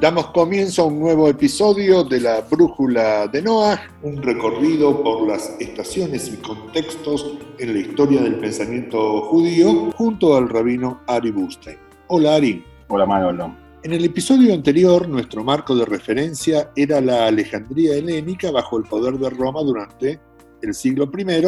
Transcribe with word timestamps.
Damos 0.00 0.28
comienzo 0.28 0.82
a 0.82 0.84
un 0.84 1.00
nuevo 1.00 1.28
episodio 1.28 2.04
de 2.04 2.20
la 2.20 2.42
Brújula 2.42 3.26
de 3.26 3.42
Noah, 3.42 3.82
un 4.02 4.22
recorrido 4.22 5.02
por 5.02 5.26
las 5.26 5.56
estaciones 5.58 6.28
y 6.32 6.36
contextos 6.36 7.36
en 7.58 7.72
la 7.72 7.80
historia 7.80 8.22
del 8.22 8.36
pensamiento 8.36 9.22
judío, 9.22 9.90
junto 9.96 10.36
al 10.36 10.48
rabino 10.48 11.00
Ari 11.08 11.32
Bustein. 11.32 11.78
Hola 12.06 12.36
Ari. 12.36 12.64
Hola 12.86 13.06
Manolo. 13.06 13.56
En 13.82 13.92
el 13.92 14.04
episodio 14.04 14.54
anterior, 14.54 15.08
nuestro 15.08 15.42
marco 15.42 15.74
de 15.74 15.84
referencia 15.84 16.70
era 16.76 17.00
la 17.00 17.26
Alejandría 17.26 17.96
helénica 17.96 18.52
bajo 18.52 18.78
el 18.78 18.84
poder 18.84 19.18
de 19.18 19.30
Roma 19.30 19.62
durante 19.62 20.20
el 20.62 20.74
siglo 20.74 21.10
I, 21.12 21.42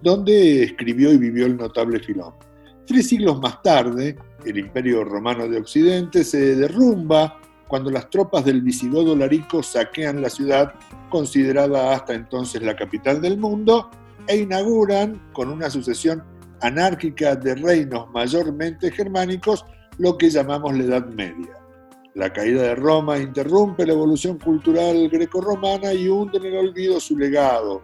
donde 0.00 0.62
escribió 0.62 1.12
y 1.12 1.18
vivió 1.18 1.44
el 1.44 1.58
notable 1.58 2.00
Filón. 2.00 2.32
Tres 2.86 3.08
siglos 3.08 3.38
más 3.42 3.60
tarde, 3.60 4.16
el 4.46 4.56
Imperio 4.56 5.04
Romano 5.04 5.46
de 5.46 5.58
Occidente 5.58 6.24
se 6.24 6.56
derrumba 6.56 7.36
cuando 7.70 7.88
las 7.88 8.10
tropas 8.10 8.44
del 8.44 8.62
visigodo 8.62 9.14
Larico 9.14 9.62
saquean 9.62 10.20
la 10.20 10.28
ciudad, 10.28 10.74
considerada 11.08 11.94
hasta 11.94 12.14
entonces 12.14 12.60
la 12.62 12.74
capital 12.74 13.22
del 13.22 13.38
mundo, 13.38 13.88
e 14.26 14.38
inauguran, 14.38 15.22
con 15.32 15.48
una 15.48 15.70
sucesión 15.70 16.24
anárquica 16.62 17.36
de 17.36 17.54
reinos 17.54 18.10
mayormente 18.10 18.90
germánicos, 18.90 19.64
lo 19.98 20.18
que 20.18 20.30
llamamos 20.30 20.76
la 20.76 20.82
Edad 20.82 21.06
Media. 21.10 21.54
La 22.14 22.32
caída 22.32 22.62
de 22.62 22.74
Roma 22.74 23.18
interrumpe 23.18 23.86
la 23.86 23.92
evolución 23.92 24.36
cultural 24.40 25.08
grecorromana 25.08 25.94
y 25.94 26.08
hunde 26.08 26.38
en 26.38 26.46
el 26.46 26.56
olvido 26.56 26.98
su 26.98 27.16
legado, 27.16 27.82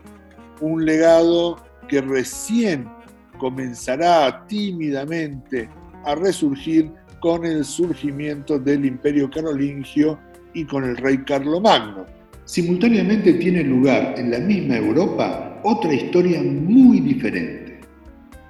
un 0.61 0.85
legado 0.85 1.59
que 1.87 2.01
recién 2.01 2.91
comenzará 3.39 4.49
tímidamente 4.49 5.71
a 6.05 6.17
resurgir 6.17 6.93
con 7.21 7.45
el 7.45 7.65
surgimiento 7.65 8.59
del 8.59 8.85
imperio 8.85 9.31
carolingio 9.31 10.19
y 10.55 10.65
con 10.65 10.85
el 10.85 10.97
rey 10.97 11.19
Carlomagno. 11.19 12.07
Simultáneamente 12.45 13.35
tiene 13.35 13.63
lugar 13.65 14.15
en 14.17 14.31
la 14.31 14.39
misma 14.39 14.77
Europa 14.77 15.61
otra 15.65 15.93
historia 15.93 16.41
muy 16.43 17.01
diferente. 17.01 17.81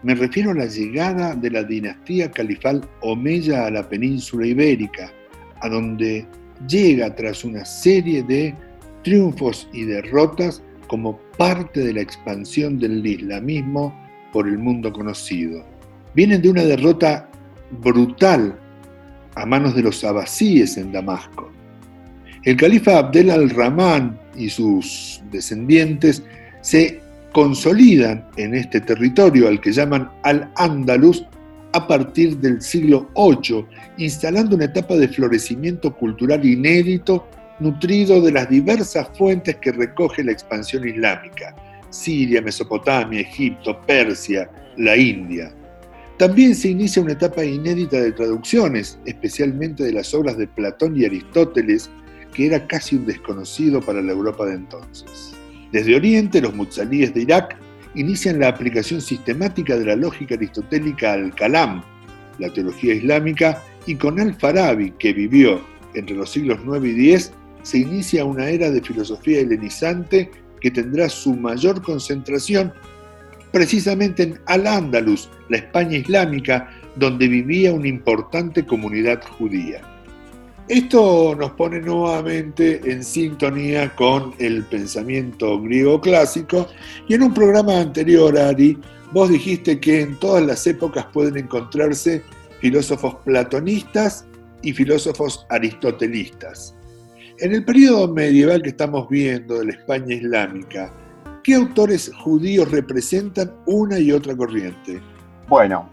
Me 0.02 0.14
refiero 0.14 0.50
a 0.50 0.54
la 0.54 0.66
llegada 0.66 1.34
de 1.34 1.50
la 1.50 1.64
dinastía 1.64 2.30
califal 2.30 2.86
Omeya 3.00 3.66
a 3.66 3.70
la 3.70 3.88
península 3.88 4.46
ibérica, 4.46 5.10
a 5.60 5.68
donde 5.68 6.26
llega 6.68 7.14
tras 7.14 7.44
una 7.44 7.64
serie 7.64 8.22
de 8.22 8.54
triunfos 9.02 9.68
y 9.72 9.84
derrotas 9.84 10.62
como 10.86 11.18
parte 11.38 11.80
de 11.80 11.94
la 11.94 12.02
expansión 12.02 12.78
del 12.78 13.04
islamismo 13.06 13.94
por 14.32 14.46
el 14.46 14.58
mundo 14.58 14.92
conocido. 14.92 15.64
Vienen 16.14 16.42
de 16.42 16.50
una 16.50 16.64
derrota 16.64 17.30
brutal 17.70 18.58
a 19.34 19.46
manos 19.46 19.74
de 19.74 19.82
los 19.82 20.02
abasíes 20.04 20.76
en 20.76 20.92
Damasco. 20.92 21.50
El 22.42 22.56
califa 22.56 22.98
Abdel 22.98 23.30
al-Rahman 23.30 24.18
y 24.36 24.48
sus 24.48 25.20
descendientes 25.30 26.22
se 26.60 27.00
consolidan 27.32 28.24
en 28.36 28.54
este 28.54 28.80
territorio 28.80 29.48
al 29.48 29.60
que 29.60 29.72
llaman 29.72 30.10
Al-Ándalus 30.22 31.24
a 31.72 31.86
partir 31.86 32.38
del 32.38 32.62
siglo 32.62 33.10
VIII, 33.14 33.66
instalando 33.98 34.56
una 34.56 34.64
etapa 34.64 34.94
de 34.94 35.08
florecimiento 35.08 35.94
cultural 35.94 36.44
inédito 36.44 37.28
nutrido 37.58 38.20
de 38.20 38.32
las 38.32 38.48
diversas 38.48 39.08
fuentes 39.16 39.56
que 39.56 39.72
recoge 39.72 40.24
la 40.24 40.32
expansión 40.32 40.88
islámica, 40.88 41.54
Siria, 41.90 42.40
Mesopotamia, 42.40 43.20
Egipto, 43.20 43.80
Persia, 43.86 44.48
la 44.76 44.96
India. 44.96 45.52
También 46.18 46.54
se 46.54 46.70
inicia 46.70 47.02
una 47.02 47.12
etapa 47.12 47.44
inédita 47.44 48.00
de 48.00 48.12
traducciones, 48.12 48.98
especialmente 49.04 49.84
de 49.84 49.92
las 49.92 50.14
obras 50.14 50.38
de 50.38 50.46
Platón 50.46 50.96
y 50.96 51.04
Aristóteles, 51.04 51.90
que 52.32 52.46
era 52.46 52.66
casi 52.66 52.96
un 52.96 53.04
desconocido 53.04 53.82
para 53.82 54.00
la 54.00 54.12
Europa 54.12 54.46
de 54.46 54.54
entonces. 54.54 55.34
Desde 55.72 55.94
Oriente, 55.94 56.40
los 56.40 56.54
muzalíes 56.54 57.12
de 57.12 57.22
Irak 57.22 57.58
inician 57.94 58.40
la 58.40 58.48
aplicación 58.48 59.02
sistemática 59.02 59.76
de 59.76 59.84
la 59.84 59.96
lógica 59.96 60.36
aristotélica 60.36 61.12
al 61.12 61.34
Kalam, 61.34 61.82
la 62.38 62.50
teología 62.50 62.94
islámica, 62.94 63.62
y 63.86 63.96
con 63.96 64.18
Al-Farabi, 64.18 64.92
que 64.92 65.12
vivió 65.12 65.60
entre 65.94 66.16
los 66.16 66.30
siglos 66.30 66.60
9 66.64 66.88
y 66.88 66.92
10, 66.92 67.32
se 67.62 67.78
inicia 67.78 68.24
una 68.24 68.48
era 68.48 68.70
de 68.70 68.80
filosofía 68.80 69.40
helenizante 69.40 70.30
que 70.60 70.70
tendrá 70.70 71.10
su 71.10 71.34
mayor 71.34 71.82
concentración 71.82 72.72
precisamente 73.56 74.22
en 74.22 74.38
Al-Ándalus, 74.44 75.30
la 75.48 75.56
España 75.56 75.96
islámica, 75.96 76.68
donde 76.94 77.26
vivía 77.26 77.72
una 77.72 77.88
importante 77.88 78.66
comunidad 78.66 79.22
judía. 79.38 79.80
Esto 80.68 81.34
nos 81.34 81.52
pone 81.52 81.80
nuevamente 81.80 82.82
en 82.84 83.02
sintonía 83.02 83.88
con 83.96 84.34
el 84.38 84.62
pensamiento 84.64 85.58
griego 85.62 85.98
clásico 86.02 86.68
y 87.08 87.14
en 87.14 87.22
un 87.22 87.32
programa 87.32 87.80
anterior, 87.80 88.38
Ari, 88.38 88.76
vos 89.14 89.30
dijiste 89.30 89.80
que 89.80 90.02
en 90.02 90.16
todas 90.16 90.44
las 90.44 90.66
épocas 90.66 91.06
pueden 91.14 91.38
encontrarse 91.38 92.22
filósofos 92.60 93.14
platonistas 93.24 94.26
y 94.60 94.74
filósofos 94.74 95.46
aristotelistas. 95.48 96.74
En 97.38 97.54
el 97.54 97.64
periodo 97.64 98.12
medieval 98.12 98.60
que 98.60 98.68
estamos 98.68 99.08
viendo 99.08 99.60
de 99.60 99.64
la 99.64 99.72
España 99.72 100.14
islámica, 100.14 100.92
¿Qué 101.46 101.54
autores 101.54 102.10
judíos 102.24 102.72
representan 102.72 103.52
una 103.66 104.00
y 104.00 104.10
otra 104.10 104.36
corriente? 104.36 105.00
Bueno, 105.46 105.88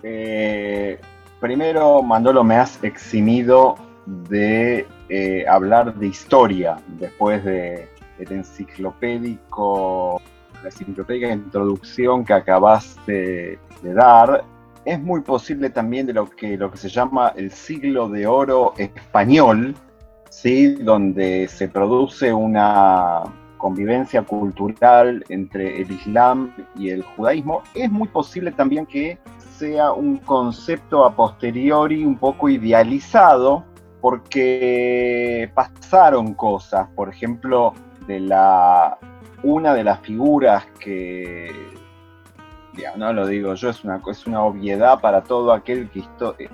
eh, 0.00 1.00
primero, 1.40 2.04
Mandolo, 2.04 2.44
me 2.44 2.54
has 2.54 2.78
eximido 2.84 3.74
de 4.06 4.86
eh, 5.08 5.44
hablar 5.48 5.92
de 5.96 6.06
historia 6.06 6.76
después 7.00 7.44
de, 7.44 7.88
del 8.16 8.30
enciclopédico, 8.32 10.22
la 10.62 10.68
enciclopédica 10.68 11.32
introducción 11.32 12.24
que 12.24 12.34
acabas 12.34 12.96
de, 13.04 13.58
dar. 13.82 14.44
Es 14.84 15.00
muy 15.00 15.22
posible 15.22 15.70
también 15.70 16.06
de 16.06 16.12
lo 16.12 16.30
que, 16.30 16.56
lo 16.56 16.70
que 16.70 16.78
se 16.78 16.88
llama 16.88 17.32
el 17.34 17.50
siglo 17.50 18.08
de 18.08 18.28
oro 18.28 18.74
español, 18.76 19.74
¿sí? 20.30 20.76
donde 20.76 21.48
se 21.48 21.66
produce 21.66 22.32
una, 22.32 23.24
convivencia 23.62 24.22
cultural 24.22 25.24
entre 25.28 25.80
el 25.80 25.92
Islam 25.92 26.52
y 26.76 26.90
el 26.90 27.02
judaísmo, 27.02 27.62
es 27.74 27.88
muy 27.88 28.08
posible 28.08 28.50
también 28.50 28.86
que 28.86 29.18
sea 29.56 29.92
un 29.92 30.16
concepto 30.16 31.04
a 31.04 31.14
posteriori 31.14 32.04
un 32.04 32.18
poco 32.18 32.48
idealizado 32.48 33.64
porque 34.00 35.48
pasaron 35.54 36.34
cosas, 36.34 36.88
por 36.96 37.08
ejemplo, 37.08 37.72
de 38.08 38.18
la 38.18 38.98
una 39.44 39.74
de 39.74 39.84
las 39.84 40.00
figuras 40.00 40.66
que 40.80 41.52
no 42.96 43.12
lo 43.12 43.26
digo 43.28 43.54
yo, 43.54 43.70
es 43.70 43.84
una, 43.84 44.00
es 44.10 44.26
una 44.26 44.42
obviedad 44.42 45.00
para 45.00 45.22
todo 45.22 45.52
aquel 45.52 45.88
que 45.90 46.00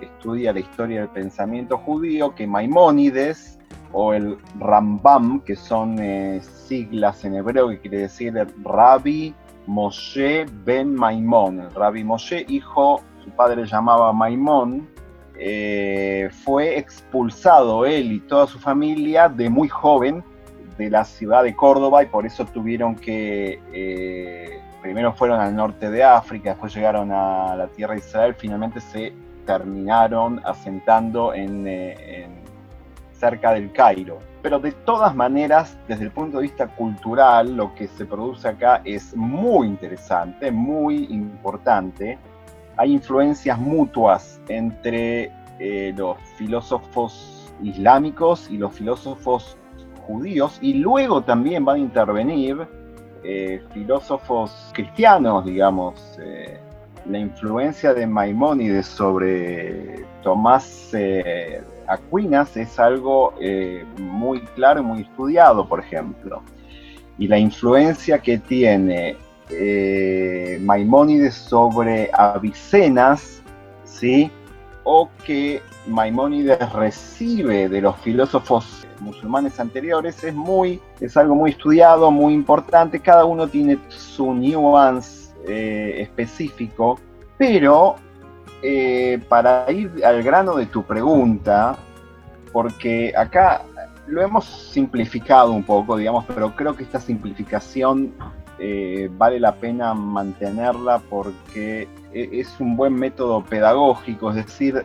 estudia 0.02 0.52
la 0.52 0.60
historia 0.60 1.00
del 1.00 1.08
pensamiento 1.08 1.78
judío, 1.78 2.34
que 2.34 2.46
Maimónides 2.46 3.57
o 3.93 4.12
el 4.12 4.38
Rambam, 4.59 5.41
que 5.41 5.56
son 5.56 5.99
eh, 5.99 6.41
siglas 6.43 7.25
en 7.25 7.37
hebreo 7.37 7.69
que 7.69 7.81
quiere 7.81 7.99
decir 7.99 8.34
Rabbi 8.65 9.34
Moshe 9.66 10.47
ben 10.65 10.94
Maimón. 10.94 11.60
El 11.60 11.75
Rabbi 11.75 12.04
Moshe, 12.04 12.44
hijo, 12.49 13.03
su 13.22 13.31
padre 13.31 13.66
llamaba 13.66 14.12
Maimón, 14.12 14.88
eh, 15.38 16.31
fue 16.44 16.78
expulsado 16.78 17.87
él 17.87 18.12
y 18.12 18.21
toda 18.21 18.47
su 18.47 18.59
familia 18.59 19.28
de 19.28 19.49
muy 19.49 19.69
joven 19.69 20.25
de 20.76 20.91
la 20.91 21.05
ciudad 21.05 21.44
de 21.44 21.55
Córdoba 21.55 22.03
y 22.03 22.06
por 22.06 22.26
eso 22.26 22.44
tuvieron 22.47 22.97
que, 22.97 23.60
eh, 23.72 24.60
primero 24.82 25.12
fueron 25.12 25.41
al 25.41 25.55
norte 25.55 25.91
de 25.91 26.03
África, 26.03 26.50
después 26.50 26.75
llegaron 26.75 27.12
a 27.12 27.55
la 27.56 27.69
tierra 27.69 27.94
de 27.94 28.00
Israel, 28.00 28.35
finalmente 28.37 28.81
se 28.81 29.12
terminaron 29.44 30.40
asentando 30.44 31.35
en 31.35 31.67
cerca 33.19 33.53
del 33.53 33.73
Cairo. 33.73 34.19
Pero 34.43 34.59
de 34.59 34.73
todas 34.73 35.15
maneras, 35.15 35.76
desde 35.88 36.05
el 36.05 36.11
punto 36.11 36.38
de 36.38 36.44
vista 36.44 36.69
cultural, 36.69 37.56
lo 37.56 37.75
que 37.75 37.88
se 37.88 38.06
produce 38.06 38.49
acá 38.49 38.82
es 38.85 39.15
muy 39.17 39.67
interesante, 39.67 40.50
muy 40.50 41.06
importante. 41.11 42.19
Hay 42.76 42.93
influencias 42.93 43.59
mutuas 43.59 44.41
entre 44.49 45.32
eh, 45.59 45.93
los 45.97 46.17
filósofos 46.37 47.53
islámicos 47.62 48.49
y 48.50 48.56
los 48.56 48.73
filósofos 48.73 49.56
judíos 50.06 50.59
y 50.62 50.75
luego 50.75 51.23
también 51.23 51.64
van 51.64 51.76
a 51.76 51.79
intervenir 51.81 52.67
eh, 53.25 53.61
filósofos 53.73 54.71
cristianos, 54.73 55.44
digamos. 55.44 56.19
Eh, 56.23 56.61
la 57.06 57.19
influencia 57.19 57.94
de 57.94 58.06
Maimónides 58.06 58.87
sobre 58.87 60.05
Tomás 60.23 60.93
Aquinas 61.88 62.56
es 62.56 62.79
algo 62.79 63.35
eh, 63.40 63.85
muy 63.99 64.40
claro 64.55 64.81
y 64.81 64.85
muy 64.85 65.00
estudiado, 65.02 65.69
por 65.69 65.81
ejemplo. 65.81 66.43
Y 67.19 67.26
la 67.29 67.38
influencia 67.38 68.19
que 68.19 68.38
tiene 68.38 69.17
eh, 69.50 70.58
Maimónides 70.62 71.35
sobre 71.35 72.11
Avicenas, 72.12 73.43
¿sí? 73.85 74.31
o 74.90 75.11
que 75.26 75.61
Maimónides 75.87 76.73
recibe 76.73 77.69
de 77.69 77.82
los 77.82 77.94
filósofos 77.99 78.87
musulmanes 79.00 79.61
anteriores 79.61 80.25
es 80.25 80.35
muy 80.35 80.81
es 80.99 81.14
algo 81.17 81.35
muy 81.35 81.50
estudiado, 81.50 82.11
muy 82.11 82.32
importante, 82.32 82.99
cada 82.99 83.26
uno 83.26 83.46
tiene 83.49 83.79
su 83.88 84.32
nuance 84.32 85.31
eh, 85.46 85.96
específico, 86.00 86.99
pero 87.37 87.96
eh, 88.62 89.20
para 89.28 89.70
ir 89.70 90.05
al 90.05 90.22
grano 90.22 90.56
de 90.56 90.66
tu 90.66 90.82
pregunta, 90.82 91.76
porque 92.52 93.12
acá 93.16 93.62
lo 94.06 94.22
hemos 94.22 94.44
simplificado 94.44 95.52
un 95.52 95.62
poco, 95.62 95.96
digamos, 95.96 96.25
pero 96.26 96.55
creo 96.56 96.75
que 96.75 96.82
esta 96.82 97.00
simplificación 97.00 98.14
eh, 98.58 99.08
vale 99.12 99.38
la 99.38 99.55
pena 99.55 99.94
mantenerla 99.94 100.99
porque 100.99 101.88
e, 102.12 102.28
es 102.32 102.58
un 102.58 102.76
buen 102.76 102.94
método 102.94 103.44
pedagógico, 103.44 104.31
es 104.31 104.37
decir, 104.37 104.84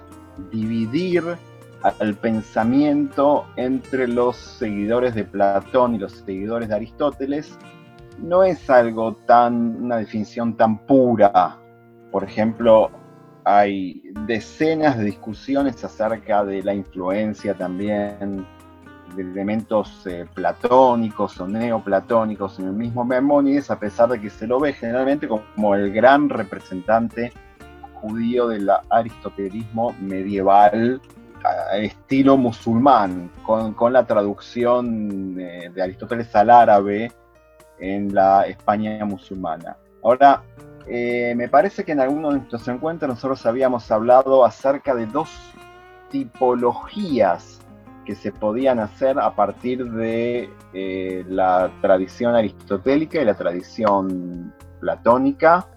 dividir 0.51 1.23
al 1.81 2.15
pensamiento 2.15 3.45
entre 3.57 4.07
los 4.07 4.37
seguidores 4.37 5.15
de 5.15 5.25
Platón 5.25 5.95
y 5.95 5.97
los 5.97 6.13
seguidores 6.13 6.69
de 6.69 6.75
Aristóteles 6.75 7.57
no 8.19 8.43
es 8.43 8.69
algo 8.69 9.15
tan, 9.25 9.83
una 9.83 9.97
definición 9.97 10.55
tan 10.55 10.77
pura. 10.85 11.57
Por 12.11 12.23
ejemplo, 12.23 12.91
hay 13.45 14.01
decenas 14.25 14.97
de 14.97 15.05
discusiones 15.05 15.83
acerca 15.83 16.43
de 16.43 16.63
la 16.63 16.73
influencia 16.73 17.53
también 17.53 18.45
de 19.15 19.21
elementos 19.21 20.05
eh, 20.07 20.25
platónicos 20.33 21.39
o 21.39 21.47
neoplatónicos 21.47 22.59
en 22.59 22.67
el 22.67 22.73
mismo 22.73 23.05
Memónides, 23.05 23.69
a 23.69 23.79
pesar 23.79 24.09
de 24.09 24.19
que 24.19 24.29
se 24.29 24.47
lo 24.47 24.59
ve 24.59 24.73
generalmente 24.73 25.27
como 25.27 25.75
el 25.75 25.91
gran 25.91 26.29
representante 26.29 27.31
judío 27.95 28.47
del 28.47 28.69
aristotelismo 28.89 29.95
medieval 30.01 31.01
estilo 31.73 32.37
musulmán, 32.37 33.29
con, 33.45 33.93
la 33.93 34.05
traducción 34.05 35.35
de, 35.35 35.69
de 35.73 35.81
Aristóteles 35.81 36.33
al 36.35 36.49
árabe 36.49 37.11
en 37.79 38.13
la 38.13 38.43
España 38.43 39.03
musulmana. 39.03 39.75
Ahora, 40.03 40.41
eh, 40.87 41.33
me 41.35 41.47
parece 41.47 41.83
que 41.83 41.93
en 41.93 41.99
alguno 41.99 42.31
de 42.31 42.37
nuestros 42.37 42.67
encuentros 42.67 43.09
nosotros 43.09 43.45
habíamos 43.45 43.89
hablado 43.91 44.43
acerca 44.43 44.93
de 44.93 45.05
dos 45.05 45.29
tipologías 46.09 47.59
que 48.05 48.15
se 48.15 48.31
podían 48.31 48.79
hacer 48.79 49.17
a 49.17 49.33
partir 49.33 49.89
de 49.91 50.49
eh, 50.73 51.25
la 51.27 51.71
tradición 51.81 52.35
aristotélica 52.35 53.21
y 53.21 53.25
la 53.25 53.35
tradición 53.35 54.53
platónica. 54.79 55.67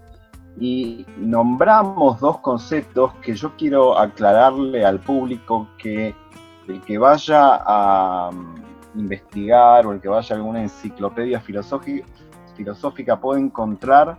Y 0.58 1.06
nombramos 1.18 2.18
dos 2.18 2.38
conceptos 2.38 3.12
que 3.22 3.34
yo 3.34 3.54
quiero 3.56 3.98
aclararle 3.98 4.84
al 4.84 5.00
público 5.00 5.68
que 5.78 6.14
el 6.66 6.80
que 6.80 6.98
vaya 6.98 7.60
a 7.64 8.30
mm, 8.32 9.00
investigar 9.00 9.86
o 9.86 9.92
el 9.92 10.00
que 10.00 10.08
vaya 10.08 10.34
a 10.34 10.38
alguna 10.38 10.62
enciclopedia 10.62 11.40
filosófica 11.40 13.20
puede 13.20 13.40
encontrar 13.42 14.16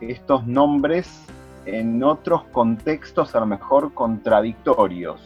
estos 0.00 0.46
nombres 0.46 1.24
en 1.66 2.02
otros 2.02 2.44
contextos 2.52 3.34
a 3.34 3.40
lo 3.40 3.46
mejor 3.46 3.92
contradictorios. 3.92 5.20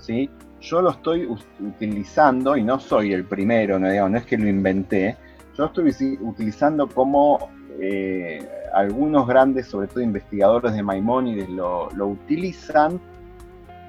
¿sí? 0.00 0.28
Yo 0.60 0.82
lo 0.82 0.90
estoy 0.90 1.28
utilizando, 1.60 2.56
y 2.56 2.64
no 2.64 2.80
soy 2.80 3.12
el 3.12 3.24
primero, 3.24 3.78
no, 3.78 3.88
es 3.88 4.24
que 4.24 4.36
lo 4.36 4.48
inventé, 4.48 5.16
yo 5.56 5.64
lo 5.64 5.66
estoy 5.66 6.18
utilizando 6.20 6.88
como 6.88 7.48
eh, 7.80 8.46
algunos 8.74 9.26
grandes, 9.26 9.66
sobre 9.66 9.86
todo 9.86 10.00
investigadores 10.00 10.72
de 10.74 10.82
Maimónides, 10.82 11.48
lo, 11.48 11.88
utilizan 12.06 13.00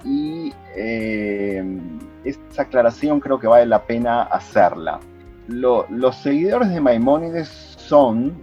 y 0.06 0.54
eh, 0.76 1.64
esa 2.24 2.62
aclaración 2.62 3.20
creo 3.20 3.40
que 3.40 3.48
vale 3.48 3.66
la 3.66 3.84
pena 3.84 4.24
hacerla. 4.24 5.00
los 5.48 6.16
seguidores 6.18 6.70
de 6.70 6.80
Maimónides 6.80 7.50
son 7.78 8.36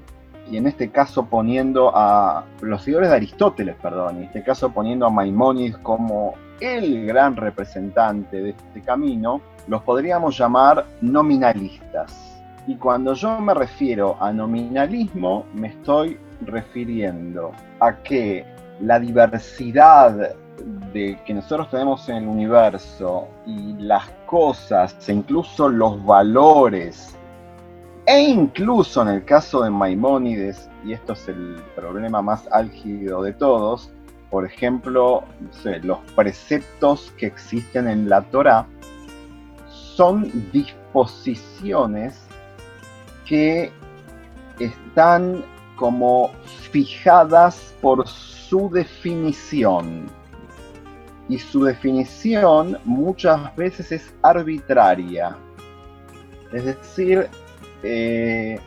y 0.51 0.57
en 0.57 0.67
este 0.67 0.91
caso 0.91 1.27
poniendo 1.27 1.91
a 1.95 2.45
los 2.61 2.83
seguidores 2.83 3.11
de 3.11 3.17
Aristóteles, 3.17 3.77
perdón, 3.81 4.19
en 4.19 4.23
este 4.25 4.43
caso 4.43 4.71
poniendo 4.71 5.07
a 5.07 5.11
Maimónides 5.11 5.77
como 5.79 6.35
el 6.61 7.07
gran 7.07 7.37
representante 7.37 8.41
de 8.41 8.51
este 8.51 8.81
camino, 8.83 9.41
los 9.69 9.83
podríamos 9.83 10.39
llamar 10.39 10.85
nominalistas. 11.01 12.41
Y 12.67 12.77
cuando 12.77 13.15
yo 13.15 13.41
me 13.41 13.55
refiero 13.55 14.17
a 14.21 14.33
nominalismo, 14.33 15.47
me 15.55 15.69
estoy 15.69 16.19
refiriendo 16.43 17.53
a 17.81 17.97
que 17.97 18.45
la 18.81 18.99
diversidad 18.99 20.35
de 20.93 21.19
que 21.25 21.35
nosotros 21.35 21.71
tenemos 21.71 22.09
en 22.09 22.17
el 22.17 22.29
universo 22.29 23.29
y 23.47 23.75
las 23.75 24.09
cosas 24.27 24.97
e 25.09 25.13
incluso 25.13 25.69
los 25.69 26.05
valores 26.05 27.16
e 28.07 28.21
incluso 28.21 29.03
en 29.03 29.09
el 29.09 29.25
caso 29.25 29.63
de 29.63 29.71
Maimónides, 29.71 30.71
y 30.85 30.93
esto 30.93 31.15
es 31.15 31.29
el 31.29 31.57
problema 31.75 32.23
más 32.23 32.49
álgido 32.53 33.23
de 33.23 33.33
todos, 33.33 33.91
por 34.31 34.45
ejemplo, 34.45 35.25
los 35.83 35.99
preceptos 36.15 37.13
que 37.19 37.27
existen 37.27 37.89
en 37.89 38.09
la 38.09 38.23
Torah 38.23 38.67
son 39.69 40.31
disposiciones 40.53 42.21
que 43.25 43.73
están 44.61 45.45
como 45.77 46.31
fijadas 46.71 47.75
por 47.81 48.07
su 48.07 48.71
definición. 48.71 50.07
Y 51.29 51.39
su 51.39 51.65
definición 51.65 52.79
muchas 52.85 53.55
veces 53.57 53.91
es 53.91 54.15
arbitraria. 54.23 55.37
Es 56.53 56.65
decir, 56.65 57.29
eh, 57.87 58.61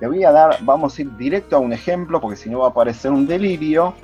le 0.00 0.06
voy 0.06 0.24
a 0.24 0.32
dar, 0.32 0.58
vamos 0.62 0.98
a 0.98 1.02
ir 1.02 1.16
directo 1.16 1.56
a 1.56 1.58
un 1.58 1.72
ejemplo, 1.72 2.20
porque 2.20 2.36
si 2.36 2.50
no 2.50 2.60
va 2.60 2.68
a 2.68 2.74
parecer 2.74 3.10
un 3.10 3.26
delirio. 3.26 3.94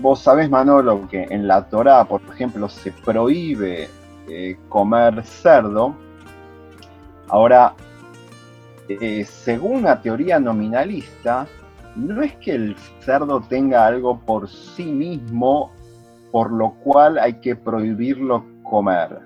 Vos 0.00 0.20
sabés, 0.20 0.50
Manolo, 0.50 1.08
que 1.08 1.22
en 1.22 1.48
la 1.48 1.68
Torá, 1.68 2.04
por 2.04 2.20
ejemplo, 2.32 2.68
se 2.68 2.92
prohíbe 2.92 3.88
eh, 4.28 4.56
comer 4.68 5.22
cerdo. 5.24 5.94
Ahora, 7.28 7.74
eh, 8.88 9.24
según 9.24 9.82
la 9.82 10.00
teoría 10.00 10.38
nominalista, 10.38 11.46
no 11.96 12.22
es 12.22 12.34
que 12.36 12.52
el 12.52 12.76
cerdo 13.00 13.40
tenga 13.40 13.86
algo 13.86 14.20
por 14.20 14.48
sí 14.48 14.84
mismo 14.84 15.72
por 16.36 16.52
lo 16.52 16.74
cual 16.74 17.18
hay 17.18 17.40
que 17.40 17.56
prohibirlo 17.56 18.44
comer, 18.62 19.20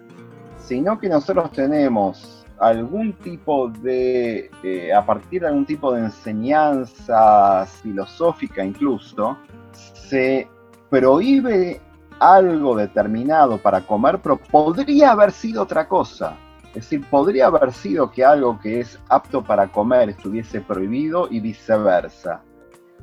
sino 0.59 0.97
que 0.97 1.09
nosotros 1.09 1.51
tenemos 1.51 2.40
algún 2.61 3.15
tipo 3.15 3.69
de, 3.69 4.51
eh, 4.63 4.93
a 4.93 5.05
partir 5.05 5.41
de 5.41 5.49
algún 5.49 5.65
tipo 5.65 5.93
de 5.93 6.03
enseñanza 6.03 7.67
filosófica 7.67 8.63
incluso, 8.63 9.39
se 9.73 10.47
prohíbe 10.91 11.81
algo 12.21 12.77
determinado 12.77 13.57
para 13.57 13.81
comer, 13.81 14.21
pero 14.23 14.37
podría 14.37 15.13
haber 15.13 15.33
sido 15.33 15.63
otra 15.63 15.89
cosa. 15.89 16.37
Es 16.69 16.75
decir, 16.75 17.05
podría 17.09 17.47
haber 17.47 17.73
sido 17.73 18.11
que 18.11 18.25
algo 18.25 18.61
que 18.61 18.81
es 18.81 19.01
apto 19.09 19.43
para 19.43 19.73
comer 19.73 20.11
estuviese 20.11 20.61
prohibido 20.61 21.29
y 21.31 21.41
viceversa. 21.41 22.43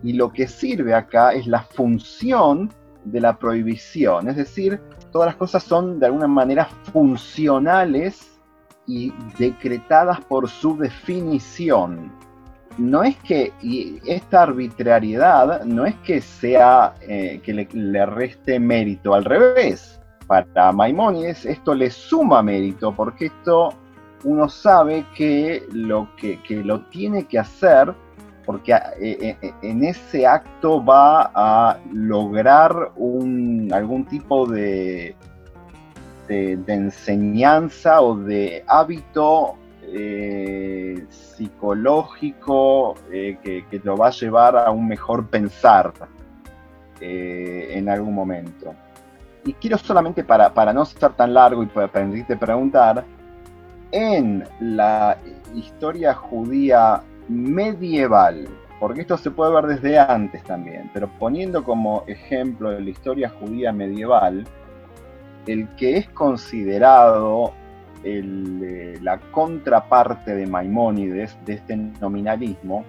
Y 0.03 0.13
lo 0.13 0.31
que 0.31 0.47
sirve 0.47 0.93
acá 0.93 1.33
es 1.33 1.47
la 1.47 1.63
función 1.63 2.69
de 3.03 3.21
la 3.21 3.37
prohibición, 3.37 4.29
es 4.29 4.35
decir, 4.35 4.79
todas 5.11 5.27
las 5.27 5.35
cosas 5.35 5.63
son 5.63 5.99
de 5.99 6.05
alguna 6.05 6.27
manera 6.27 6.65
funcionales 6.91 8.37
y 8.88 9.13
decretadas 9.38 10.22
por 10.22 10.50
su 10.50 10.77
definición. 10.77 12.12
No 12.77 13.03
es 13.03 13.17
que 13.17 13.51
esta 14.06 14.44
arbitrariedad 14.44 15.63
no 15.65 15.86
es 15.86 15.96
que 15.96 16.22
sea 16.22 16.94
eh, 17.01 17.41
que 17.44 17.53
le, 17.53 18.06
reste 18.06 18.60
mérito, 18.60 19.13
al 19.13 19.25
revés. 19.25 20.00
Para 20.25 20.72
Maimónides 20.72 21.46
esto 21.46 21.74
le 21.74 21.89
suma 21.89 22.41
mérito 22.44 22.94
porque 22.94 23.27
esto 23.27 23.74
uno 24.24 24.50
sabe 24.50 25.06
que 25.15 25.63
lo 25.72 26.10
que, 26.17 26.39
lo 26.50 26.82
tiene 26.86 27.25
que 27.25 27.39
hacer 27.39 27.94
porque 28.46 28.74
eh, 28.74 29.38
eh, 29.41 29.53
en 29.62 29.84
ese 29.84 30.25
acto 30.25 30.84
va 30.84 31.32
a 31.34 31.79
lograr 31.91 32.91
un, 32.96 33.70
algún 33.74 34.06
tipo 34.06 34.46
de, 34.46 35.15
de, 36.27 36.60
enseñanza 36.67 38.01
o 38.01 38.17
de 38.17 38.63
hábito 38.67 39.55
eh, 39.84 41.05
psicológico 41.10 42.96
eh, 43.12 43.38
que, 43.41 43.81
lo 43.84 43.96
va 43.96 44.07
a 44.07 44.12
llevar 44.12 44.57
a 44.57 44.72
un 44.72 44.88
mejor 44.88 45.27
pensar 45.27 45.93
eh, 47.00 47.69
en 47.72 47.89
algún 47.89 48.13
momento. 48.13 48.74
Y 49.46 49.53
quiero 49.53 49.77
solamente 49.77 50.24
para, 50.24 50.53
para 50.53 50.74
no 50.74 50.84
ser 50.86 51.13
tan 51.13 51.34
largo 51.34 51.63
y 51.63 51.67
para 51.67 51.88
permitirte 51.88 52.36
preguntar, 52.36 53.05
en 53.91 54.43
la 54.60 55.17
historia 55.55 56.13
judía 56.13 57.01
medieval, 57.29 58.48
porque 58.79 59.01
esto 59.01 59.17
se 59.17 59.31
puede 59.31 59.53
ver 59.53 59.67
desde 59.67 59.98
antes 59.98 60.43
también, 60.43 60.89
pero 60.93 61.10
poniendo 61.17 61.63
como 61.63 62.03
ejemplo 62.07 62.77
la 62.77 62.89
historia 62.89 63.29
judía 63.29 63.72
medieval, 63.72 64.46
el 65.47 65.67
que 65.75 65.97
es 65.97 66.09
considerado 66.09 67.53
eh, 68.03 68.97
la 69.01 69.17
contraparte 69.31 70.35
de 70.35 70.45
Maimónides, 70.45 71.37
de 71.45 71.53
este 71.53 71.75
nominalismo, 71.75 72.85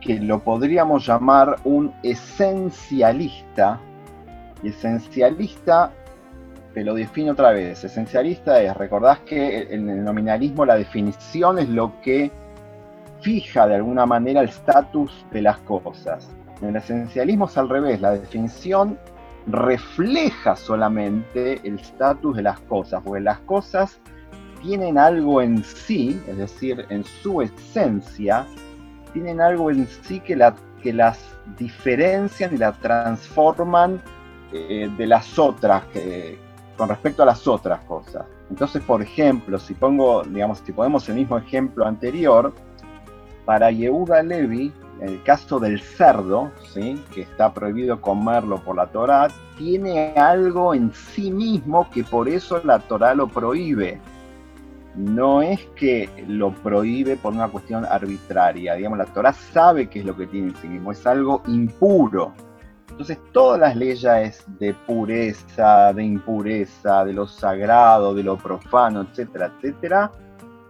que 0.00 0.18
lo 0.18 0.40
podríamos 0.40 1.06
llamar 1.06 1.56
un 1.64 1.92
esencialista, 2.02 3.80
y 4.62 4.68
esencialista, 4.68 5.92
te 6.74 6.84
lo 6.84 6.94
defino 6.94 7.32
otra 7.32 7.52
vez, 7.52 7.84
esencialista 7.84 8.60
es, 8.60 8.76
recordás 8.76 9.20
que 9.20 9.68
en 9.70 9.88
el 9.88 10.04
nominalismo 10.04 10.64
la 10.64 10.76
definición 10.76 11.58
es 11.58 11.68
lo 11.68 12.00
que 12.00 12.30
fija 13.20 13.66
de 13.66 13.76
alguna 13.76 14.06
manera 14.06 14.40
el 14.40 14.48
estatus 14.48 15.24
de 15.30 15.42
las 15.42 15.58
cosas. 15.58 16.30
En 16.60 16.70
el 16.70 16.76
esencialismo 16.76 17.46
es 17.46 17.56
al 17.56 17.68
revés, 17.68 18.00
la 18.00 18.12
definición 18.12 18.98
refleja 19.46 20.56
solamente 20.56 21.60
el 21.64 21.78
estatus 21.78 22.36
de 22.36 22.42
las 22.42 22.60
cosas, 22.60 23.02
porque 23.04 23.20
las 23.20 23.38
cosas 23.40 24.00
tienen 24.62 24.98
algo 24.98 25.40
en 25.40 25.62
sí, 25.62 26.20
es 26.26 26.36
decir, 26.36 26.84
en 26.90 27.04
su 27.04 27.40
esencia, 27.42 28.46
tienen 29.12 29.40
algo 29.40 29.70
en 29.70 29.86
sí 29.86 30.20
que, 30.20 30.36
la, 30.36 30.54
que 30.82 30.92
las 30.92 31.18
diferencian 31.58 32.54
y 32.54 32.58
las 32.58 32.78
transforman 32.80 34.02
eh, 34.52 34.90
de 34.96 35.06
las 35.06 35.38
otras, 35.38 35.84
con 36.76 36.88
respecto 36.88 37.22
a 37.22 37.26
las 37.26 37.46
otras 37.46 37.80
cosas. 37.84 38.24
Entonces, 38.50 38.82
por 38.82 39.02
ejemplo, 39.02 39.58
si 39.58 39.74
pongo, 39.74 40.22
digamos, 40.24 40.58
si 40.64 40.72
ponemos 40.72 41.08
el 41.08 41.16
mismo 41.16 41.38
ejemplo 41.38 41.84
anterior, 41.86 42.52
para 43.44 43.70
Yehuda 43.70 44.22
Levi, 44.22 44.72
el 45.00 45.22
caso 45.22 45.58
del 45.58 45.80
cerdo, 45.80 46.50
¿sí? 46.72 47.02
que 47.12 47.22
está 47.22 47.52
prohibido 47.52 48.00
comerlo 48.00 48.58
por 48.58 48.76
la 48.76 48.86
Torá, 48.86 49.28
tiene 49.56 50.14
algo 50.14 50.74
en 50.74 50.92
sí 50.92 51.30
mismo 51.30 51.88
que 51.90 52.04
por 52.04 52.28
eso 52.28 52.60
la 52.64 52.78
Torá 52.80 53.14
lo 53.14 53.28
prohíbe. 53.28 54.00
No 54.96 55.42
es 55.42 55.60
que 55.76 56.08
lo 56.26 56.52
prohíbe 56.52 57.16
por 57.16 57.32
una 57.32 57.48
cuestión 57.48 57.84
arbitraria, 57.84 58.74
digamos, 58.74 58.98
la 58.98 59.06
Torá 59.06 59.32
sabe 59.32 59.88
qué 59.88 60.00
es 60.00 60.04
lo 60.04 60.16
que 60.16 60.26
tiene 60.26 60.48
en 60.48 60.56
sí 60.56 60.68
mismo, 60.68 60.90
es 60.90 61.06
algo 61.06 61.42
impuro. 61.46 62.32
Entonces 62.90 63.18
todas 63.32 63.60
las 63.60 63.76
leyes 63.76 64.44
de 64.58 64.74
pureza, 64.74 65.92
de 65.92 66.02
impureza, 66.02 67.04
de 67.04 67.12
lo 67.12 67.28
sagrado, 67.28 68.12
de 68.12 68.24
lo 68.24 68.36
profano, 68.36 69.02
etcétera, 69.02 69.52
etcétera, 69.56 70.10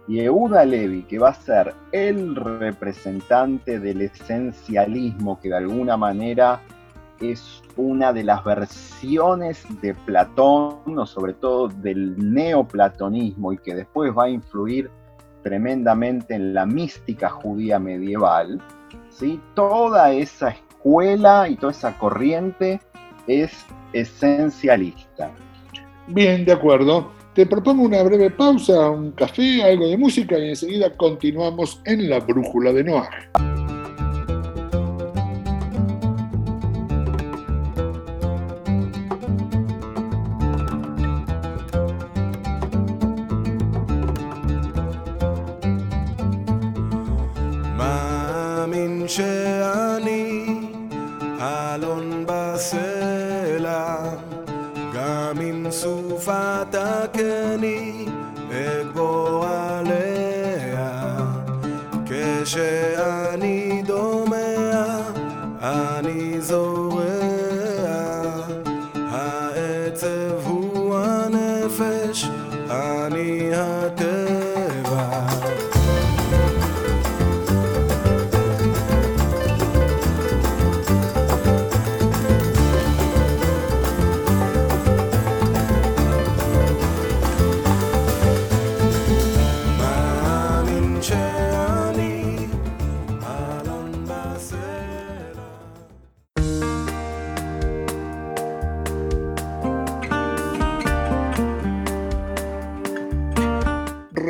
y 0.09 0.21
Euda 0.21 0.65
Levi, 0.65 1.03
que 1.03 1.19
va 1.19 1.29
a 1.29 1.33
ser 1.35 1.75
el 1.91 2.35
representante 2.35 3.79
del 3.79 4.01
esencialismo, 4.01 5.39
que 5.39 5.49
de 5.49 5.57
alguna 5.57 5.97
manera 5.97 6.61
es 7.21 7.61
una 7.77 8.11
de 8.11 8.23
las 8.23 8.43
versiones 8.43 9.63
de 9.83 9.93
Platón, 9.93 10.97
o 10.97 11.05
sobre 11.05 11.33
todo 11.33 11.67
del 11.67 12.33
neoplatonismo, 12.33 13.53
y 13.53 13.59
que 13.59 13.75
después 13.75 14.11
va 14.17 14.23
a 14.23 14.29
influir 14.29 14.89
tremendamente 15.43 16.33
en 16.33 16.55
la 16.55 16.65
mística 16.65 17.29
judía 17.29 17.77
medieval, 17.77 18.59
¿sí? 19.11 19.39
toda 19.53 20.11
esa 20.11 20.49
escuela 20.49 21.47
y 21.47 21.55
toda 21.55 21.71
esa 21.71 21.99
corriente 21.99 22.81
es 23.27 23.51
esencialista. 23.93 25.29
Bien, 26.07 26.45
de 26.45 26.53
acuerdo. 26.53 27.18
Te 27.39 27.45
propongo 27.45 27.83
una 27.83 28.03
breve 28.03 28.31
pausa, 28.31 28.89
un 28.89 29.13
café, 29.13 29.63
algo 29.63 29.87
de 29.87 29.97
música 29.97 30.37
y 30.37 30.49
enseguida 30.49 30.93
continuamos 30.97 31.81
en 31.85 32.09
la 32.09 32.19
brújula 32.19 32.73
de 32.73 32.83
Noah. 32.83 33.09
סופת 55.71 56.75
הקני 56.77 58.05
אגבור 58.51 59.45
עליה 59.45 61.15
כשאני 62.05 63.58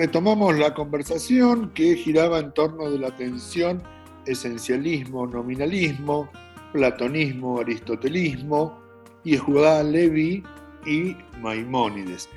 retomamos 0.09 0.57
la 0.57 0.73
conversación 0.73 1.69
que 1.75 1.95
giraba 1.95 2.39
en 2.39 2.51
torno 2.53 2.89
de 2.89 2.97
la 2.97 3.15
tensión 3.15 3.83
esencialismo, 4.25 5.27
nominalismo, 5.27 6.27
platonismo, 6.73 7.59
aristotelismo, 7.59 8.79
y 9.23 9.37
Levi 9.37 10.43
y 10.87 11.15
Maimónides. 11.39 12.27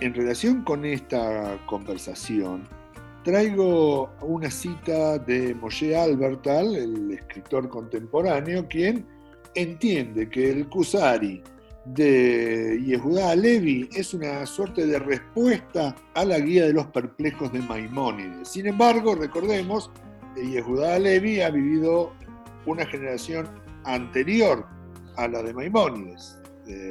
En 0.00 0.12
relación 0.12 0.64
con 0.64 0.84
esta 0.84 1.56
conversación, 1.66 2.66
traigo 3.22 4.10
una 4.20 4.50
cita 4.50 5.18
de 5.18 5.54
Moshe 5.54 5.96
Albertal, 5.96 6.74
el 6.74 7.12
escritor 7.12 7.68
contemporáneo, 7.68 8.66
quien 8.66 9.06
entiende 9.54 10.28
que 10.28 10.50
el 10.50 10.68
Kusari 10.68 11.44
de 11.94 12.82
Yehudá 12.84 13.34
Levi 13.34 13.88
es 13.92 14.14
una 14.14 14.44
suerte 14.46 14.86
de 14.86 14.98
respuesta 14.98 15.94
a 16.14 16.24
la 16.24 16.38
guía 16.38 16.66
de 16.66 16.72
los 16.72 16.86
perplejos 16.86 17.52
de 17.52 17.60
Maimónides. 17.60 18.48
Sin 18.48 18.66
embargo, 18.66 19.14
recordemos 19.14 19.90
Yehudá 20.36 20.98
Levi 20.98 21.40
ha 21.40 21.50
vivido 21.50 22.12
una 22.66 22.84
generación 22.86 23.48
anterior 23.84 24.66
a 25.16 25.28
la 25.28 25.42
de 25.42 25.52
Maimónides. 25.54 26.38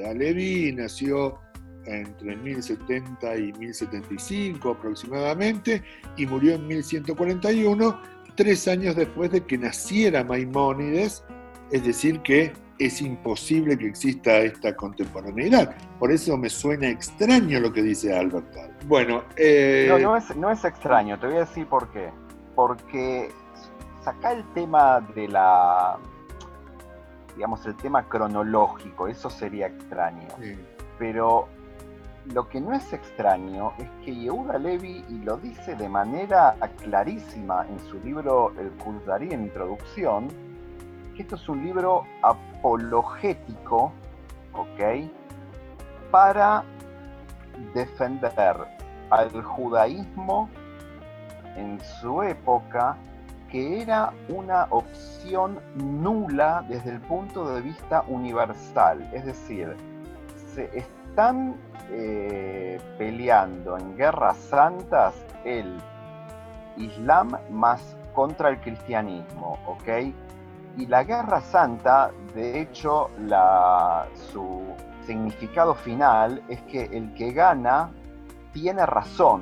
Alevi 0.08 0.74
nació 0.74 1.38
entre 1.86 2.36
1070 2.36 3.38
y 3.38 3.54
1075 3.54 4.72
aproximadamente 4.72 5.84
y 6.18 6.26
murió 6.26 6.56
en 6.56 6.68
1141, 6.68 8.02
tres 8.36 8.68
años 8.68 8.96
después 8.96 9.32
de 9.32 9.46
que 9.46 9.58
naciera 9.58 10.24
Maimónides, 10.24 11.24
es 11.72 11.86
decir, 11.86 12.20
que 12.22 12.52
es 12.80 13.02
imposible 13.02 13.78
que 13.78 13.88
exista 13.88 14.38
esta 14.38 14.76
contemporaneidad. 14.76 15.76
Por 16.00 16.12
eso 16.12 16.38
me 16.38 16.50
suena 16.50 16.90
extraño 16.90 17.60
lo 17.60 17.72
que 17.72 17.82
dice 17.82 18.18
Albert 18.18 18.56
Bueno, 18.86 19.24
eh... 19.36 19.88
no, 19.90 20.00
no, 20.00 20.18
es, 20.18 20.36
no 20.36 20.52
es 20.52 20.64
extraño, 20.64 21.20
te 21.20 21.28
voy 21.28 21.38
a 21.38 21.40
decir 21.42 21.66
por 21.68 21.90
qué. 21.90 22.10
Porque 22.56 23.30
saca 24.04 24.32
el 24.32 24.44
tema 24.54 25.02
de 25.16 25.28
la, 25.28 25.98
digamos, 27.36 27.66
el 27.66 27.76
tema 27.78 28.08
cronológico, 28.08 29.08
eso 29.08 29.30
sería 29.30 29.68
extraño. 29.68 30.28
Pero 31.00 31.48
lo 32.34 32.48
que 32.50 32.60
no 32.60 32.74
es 32.74 32.92
extraño 32.94 33.74
es 33.78 33.88
que 34.04 34.16
Yehuda 34.16 34.58
Levi, 34.58 35.06
y 35.10 35.20
lo 35.20 35.38
dice 35.38 35.76
de 35.76 35.90
manera 35.90 36.56
clarísima 36.84 37.66
en 37.68 37.80
su 37.88 38.00
libro 38.00 38.54
El 38.60 38.70
Kuldarí 38.72 39.34
en 39.34 39.44
introducción, 39.44 40.28
esto 41.22 41.36
es 41.36 41.50
un 41.50 41.64
libro 41.64 42.04
apologético, 42.68 43.94
¿ok? 44.54 45.10
Para 46.12 46.64
defender 47.74 48.34
al 49.10 49.42
judaísmo 49.42 50.50
en 51.56 51.80
su 51.80 52.22
época, 52.24 52.98
que 53.50 53.82
era 53.82 54.12
una 54.28 54.68
opción 54.70 55.60
nula 55.76 56.66
desde 56.68 56.92
el 56.92 57.00
punto 57.00 57.54
de 57.54 57.62
vista 57.62 58.04
universal. 58.10 59.10
Es 59.14 59.26
decir, 59.26 59.74
se 60.54 60.70
están 60.78 61.56
eh, 61.90 62.82
peleando 62.98 63.78
en 63.78 63.96
guerras 63.96 64.36
santas 64.38 65.14
el 65.46 65.78
Islam 66.76 67.38
más 67.50 67.96
contra 68.14 68.50
el 68.50 68.60
cristianismo, 68.60 69.58
¿ok? 69.66 70.14
Y 70.78 70.86
la 70.86 71.04
Guerra 71.04 71.42
Santa, 71.42 72.12
de 72.36 72.62
hecho, 72.62 73.10
su 74.32 74.62
significado 75.08 75.74
final 75.74 76.44
es 76.48 76.62
que 76.64 76.84
el 76.84 77.14
que 77.16 77.32
gana 77.32 77.90
tiene 78.54 78.86
razón. 78.86 79.42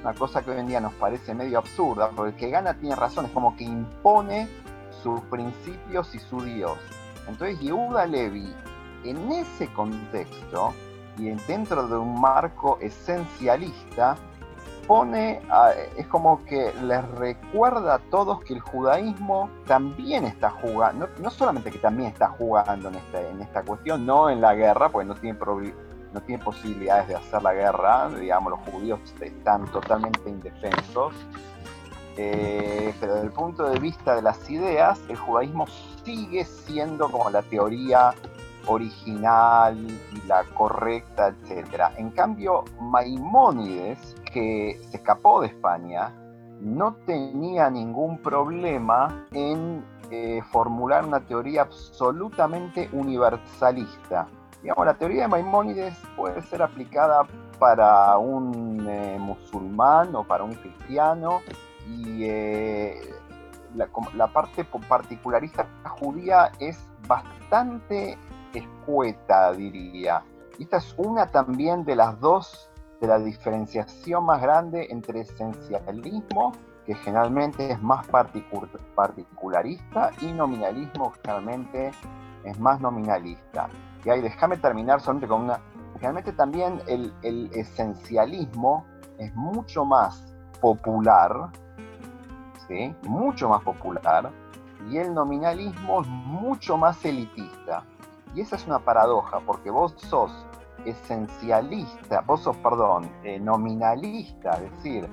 Una 0.00 0.14
cosa 0.14 0.42
que 0.42 0.52
hoy 0.52 0.60
en 0.60 0.66
día 0.66 0.80
nos 0.80 0.94
parece 0.94 1.34
medio 1.34 1.58
absurda, 1.58 2.08
porque 2.10 2.30
el 2.30 2.36
que 2.36 2.50
gana 2.50 2.72
tiene 2.74 2.96
razón, 2.96 3.26
es 3.26 3.32
como 3.32 3.54
que 3.56 3.64
impone 3.64 4.48
sus 5.02 5.20
principios 5.22 6.14
y 6.14 6.18
su 6.18 6.40
Dios. 6.40 6.78
Entonces 7.28 7.60
Yehuda 7.60 8.06
Levi, 8.06 8.54
en 9.04 9.32
ese 9.32 9.70
contexto, 9.74 10.72
y 11.18 11.28
dentro 11.46 11.86
de 11.86 11.96
un 11.96 12.18
marco 12.18 12.78
esencialista, 12.80 14.16
pone, 14.86 15.40
es 15.96 16.06
como 16.06 16.44
que 16.44 16.72
les 16.82 17.06
recuerda 17.12 17.94
a 17.94 17.98
todos 17.98 18.42
que 18.44 18.54
el 18.54 18.60
judaísmo 18.60 19.50
también 19.66 20.24
está 20.24 20.50
jugando, 20.50 21.08
no, 21.20 21.30
solamente 21.30 21.70
que 21.70 21.78
también 21.78 22.08
está 22.10 22.28
jugando 22.28 22.88
en 22.88 22.96
esta, 22.96 23.20
en 23.20 23.40
esta 23.40 23.62
cuestión, 23.62 24.06
no 24.06 24.30
en 24.30 24.40
la 24.40 24.54
guerra, 24.54 24.88
porque 24.88 25.06
no 25.06 25.14
tiene, 25.14 25.38
no 26.12 26.20
tiene 26.22 26.42
posibilidades 26.42 27.08
de 27.08 27.16
hacer 27.16 27.42
la 27.42 27.52
guerra, 27.52 28.08
digamos, 28.10 28.52
los 28.52 28.60
judíos 28.72 29.00
están 29.20 29.66
totalmente 29.72 30.28
indefensos, 30.28 31.14
eh, 32.16 32.94
pero 33.00 33.14
desde 33.14 33.26
el 33.26 33.32
punto 33.32 33.68
de 33.68 33.78
vista 33.78 34.14
de 34.14 34.22
las 34.22 34.48
ideas, 34.48 35.00
el 35.08 35.16
judaísmo 35.16 35.66
sigue 36.04 36.44
siendo 36.44 37.10
como 37.10 37.30
la 37.30 37.42
teoría 37.42 38.14
original 38.66 39.76
y 40.12 40.26
la 40.26 40.44
correcta, 40.54 41.28
etc. 41.28 41.92
En 41.96 42.10
cambio, 42.10 42.64
Maimónides, 42.80 44.14
que 44.34 44.80
se 44.90 44.96
escapó 44.96 45.40
de 45.40 45.46
España, 45.46 46.12
no 46.60 46.94
tenía 47.06 47.70
ningún 47.70 48.18
problema 48.18 49.26
en 49.32 49.84
eh, 50.10 50.42
formular 50.50 51.04
una 51.04 51.20
teoría 51.20 51.62
absolutamente 51.62 52.88
universalista. 52.92 54.26
Digamos, 54.60 54.86
la 54.86 54.94
teoría 54.94 55.22
de 55.22 55.28
Maimónides 55.28 55.96
puede 56.16 56.42
ser 56.42 56.62
aplicada 56.62 57.22
para 57.60 58.18
un 58.18 58.86
eh, 58.88 59.18
musulmán 59.20 60.14
o 60.16 60.24
para 60.24 60.42
un 60.42 60.54
cristiano 60.54 61.40
y 61.88 62.24
eh, 62.24 63.00
la, 63.76 63.88
la, 64.16 64.26
parte 64.26 64.64
particularista 64.88 65.66
judía 66.00 66.50
es 66.58 66.78
bastante 67.06 68.18
escueta, 68.52 69.52
diría. 69.52 70.22
Esta 70.58 70.78
es 70.78 70.94
una 70.96 71.26
también 71.26 71.84
de 71.84 71.96
las 71.96 72.18
dos, 72.20 72.70
de 73.00 73.06
la 73.06 73.18
diferenciación 73.18 74.24
más 74.24 74.40
grande 74.40 74.86
entre 74.90 75.20
esencialismo, 75.20 76.52
que 76.86 76.94
generalmente 76.94 77.72
es 77.72 77.82
más 77.82 78.06
particularista, 78.06 80.10
y 80.20 80.32
nominalismo, 80.32 81.12
que 81.12 81.20
generalmente 81.22 81.90
es 82.44 82.58
más 82.58 82.80
nominalista. 82.80 83.68
Y 84.04 84.10
ahí 84.10 84.20
déjame 84.20 84.56
terminar 84.58 85.00
solamente 85.00 85.28
con 85.28 85.42
una... 85.42 85.60
Generalmente 85.94 86.32
también 86.32 86.80
el, 86.86 87.12
el 87.22 87.50
esencialismo 87.54 88.84
es 89.18 89.34
mucho 89.34 89.84
más 89.84 90.34
popular, 90.60 91.50
¿sí? 92.68 92.94
mucho 93.02 93.48
más 93.48 93.62
popular, 93.62 94.30
y 94.90 94.98
el 94.98 95.14
nominalismo 95.14 96.02
es 96.02 96.08
mucho 96.08 96.76
más 96.76 97.02
elitista. 97.04 97.84
Y 98.34 98.40
esa 98.40 98.56
es 98.56 98.66
una 98.66 98.80
paradoja, 98.80 99.40
porque 99.46 99.70
vos 99.70 99.94
sos 99.96 100.46
esencialista, 100.84 102.20
vos 102.22 102.42
sos, 102.42 102.56
perdón, 102.58 103.10
eh, 103.22 103.38
nominalista, 103.38 104.50
es 104.52 104.70
decir, 104.72 105.08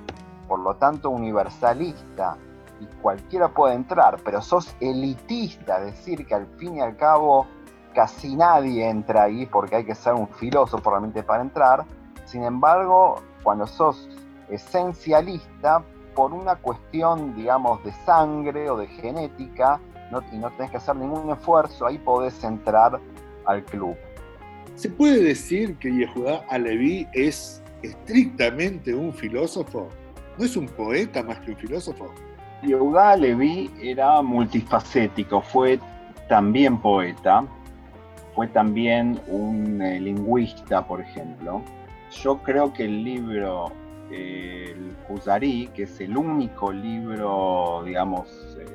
por 0.48 0.60
lo 0.60 0.74
tanto 0.76 1.10
universalista, 1.10 2.36
y 2.80 2.86
cualquiera 3.00 3.48
puede 3.48 3.74
entrar, 3.74 4.18
pero 4.24 4.42
sos 4.42 4.74
elitista, 4.80 5.78
es 5.78 5.96
decir, 5.96 6.26
que 6.26 6.34
al 6.34 6.46
fin 6.58 6.76
y 6.76 6.80
al 6.80 6.96
cabo 6.96 7.46
casi 7.94 8.34
nadie 8.34 8.88
entra 8.88 9.24
ahí 9.24 9.46
porque 9.46 9.76
hay 9.76 9.84
que 9.84 9.94
ser 9.94 10.14
un 10.14 10.28
filósofo 10.28 10.90
realmente 10.90 11.22
para 11.22 11.42
entrar. 11.42 11.84
Sin 12.24 12.42
embargo, 12.42 13.16
cuando 13.42 13.66
sos 13.66 14.08
esencialista, 14.48 15.82
por 16.14 16.32
una 16.32 16.56
cuestión, 16.56 17.34
digamos, 17.34 17.82
de 17.84 17.92
sangre 18.04 18.68
o 18.68 18.76
de 18.76 18.86
genética, 18.86 19.80
y 20.30 20.36
no 20.36 20.50
tenés 20.50 20.70
que 20.70 20.76
hacer 20.76 20.96
ningún 20.96 21.30
esfuerzo, 21.30 21.86
ahí 21.86 21.98
podés 21.98 22.42
entrar 22.44 23.00
al 23.46 23.64
club. 23.64 23.96
¿Se 24.74 24.88
puede 24.88 25.20
decir 25.20 25.76
que 25.76 25.92
Yehudá 25.92 26.44
Alevi 26.48 27.06
es 27.12 27.62
estrictamente 27.82 28.94
un 28.94 29.12
filósofo? 29.12 29.88
¿No 30.38 30.44
es 30.44 30.56
un 30.56 30.66
poeta 30.66 31.22
más 31.22 31.38
que 31.40 31.52
un 31.52 31.56
filósofo? 31.56 32.12
Yehudá 32.62 33.10
Alevi 33.10 33.70
era 33.80 34.22
multifacético, 34.22 35.40
fue 35.40 35.78
también 36.28 36.78
poeta, 36.78 37.44
fue 38.34 38.46
también 38.48 39.20
un 39.26 39.82
eh, 39.82 40.00
lingüista, 40.00 40.86
por 40.86 41.00
ejemplo. 41.00 41.62
Yo 42.10 42.38
creo 42.38 42.72
que 42.72 42.84
el 42.84 43.04
libro 43.04 43.72
eh, 44.10 44.74
El 45.08 45.70
que 45.72 45.82
es 45.84 46.00
el 46.00 46.16
único 46.16 46.72
libro, 46.72 47.82
digamos, 47.84 48.28
eh, 48.58 48.66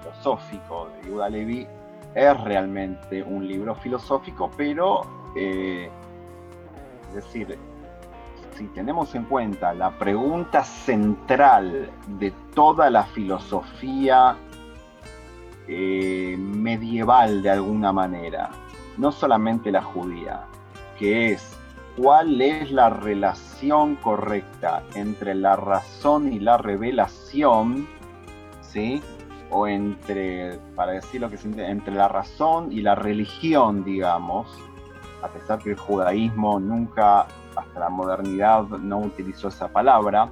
filosófico 0.00 0.88
de 0.88 1.08
Yehuda 1.08 1.28
Levi, 1.28 1.66
es 2.14 2.40
realmente 2.42 3.22
un 3.22 3.46
libro 3.46 3.74
filosófico, 3.74 4.50
pero, 4.56 5.02
eh, 5.36 5.90
es 7.08 7.14
decir, 7.14 7.58
si 8.56 8.64
tenemos 8.68 9.14
en 9.14 9.24
cuenta 9.24 9.72
la 9.72 9.90
pregunta 9.90 10.64
central 10.64 11.90
de 12.18 12.32
toda 12.54 12.90
la 12.90 13.04
filosofía 13.04 14.36
eh, 15.68 16.36
medieval 16.38 17.42
de 17.42 17.50
alguna 17.50 17.92
manera, 17.92 18.50
no 18.96 19.12
solamente 19.12 19.70
la 19.70 19.82
judía, 19.82 20.42
que 20.98 21.32
es 21.32 21.56
cuál 21.96 22.40
es 22.40 22.70
la 22.72 22.90
relación 22.90 23.96
correcta 23.96 24.82
entre 24.94 25.34
la 25.34 25.56
razón 25.56 26.32
y 26.32 26.40
la 26.40 26.56
revelación, 26.58 27.86
¿sí? 28.60 29.02
O 29.50 29.66
entre, 29.66 30.58
para 30.74 30.92
decir 30.92 31.20
lo 31.20 31.30
que 31.30 31.36
se 31.36 31.48
entre 31.48 31.94
la 31.94 32.08
razón 32.08 32.72
y 32.72 32.80
la 32.80 32.94
religión, 32.94 33.84
digamos, 33.84 34.46
a 35.22 35.28
pesar 35.28 35.58
que 35.58 35.70
el 35.70 35.78
judaísmo 35.78 36.60
nunca, 36.60 37.26
hasta 37.56 37.80
la 37.80 37.88
modernidad, 37.88 38.64
no 38.64 38.98
utilizó 38.98 39.48
esa 39.48 39.68
palabra. 39.68 40.30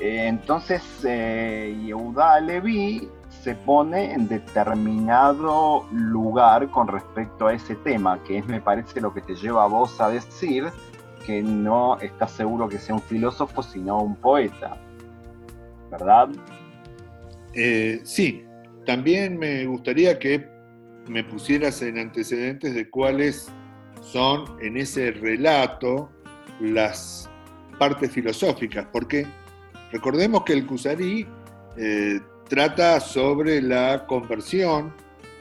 Eh, 0.00 0.26
entonces, 0.26 0.82
eh, 1.04 1.76
Yehuda 1.84 2.40
Levi 2.40 3.08
se 3.28 3.54
pone 3.54 4.12
en 4.12 4.26
determinado 4.26 5.86
lugar 5.92 6.68
con 6.70 6.88
respecto 6.88 7.46
a 7.46 7.52
ese 7.52 7.74
tema, 7.76 8.22
que 8.24 8.38
es, 8.38 8.46
me 8.46 8.60
parece, 8.60 9.00
lo 9.00 9.12
que 9.12 9.20
te 9.20 9.34
lleva 9.34 9.64
a 9.64 9.66
vos 9.66 10.00
a 10.00 10.08
decir 10.08 10.70
que 11.26 11.42
no 11.42 11.96
estás 11.98 12.32
seguro 12.32 12.68
que 12.68 12.78
sea 12.78 12.94
un 12.94 13.00
filósofo, 13.02 13.62
sino 13.62 13.98
un 13.98 14.16
poeta. 14.16 14.76
¿Verdad? 15.90 16.28
Eh, 17.54 18.00
sí, 18.04 18.44
también 18.84 19.38
me 19.38 19.64
gustaría 19.66 20.18
que 20.18 20.46
me 21.08 21.22
pusieras 21.22 21.82
en 21.82 21.98
antecedentes 21.98 22.74
de 22.74 22.88
cuáles 22.90 23.48
son 24.02 24.44
en 24.60 24.76
ese 24.76 25.12
relato 25.12 26.10
las 26.60 27.30
partes 27.78 28.10
filosóficas, 28.10 28.86
porque 28.92 29.26
recordemos 29.92 30.44
que 30.44 30.54
el 30.54 30.66
Kusari 30.66 31.26
eh, 31.76 32.20
trata 32.48 33.00
sobre 33.00 33.62
la 33.62 34.06
conversión 34.06 34.92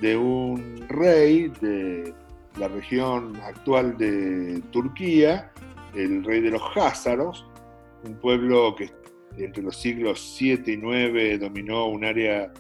de 0.02 0.16
un 0.16 0.86
rey 0.90 1.52
de 1.62 2.14
la 2.60 2.68
región 2.68 3.36
actual 3.44 3.98
de 3.98 4.62
Turquía, 4.72 5.52
el 5.96 6.24
rey 6.24 6.42
de 6.42 6.52
los 6.52 6.62
Házaros, 6.76 7.46
un 8.04 8.16
pueblo 8.16 8.76
que 8.76 8.92
entre 9.38 9.64
los 9.64 9.78
siglos 9.78 10.36
7 10.38 10.72
y 10.72 10.78
9 10.78 11.38
dominó 11.38 11.88
un 11.88 12.06
área 12.06 12.52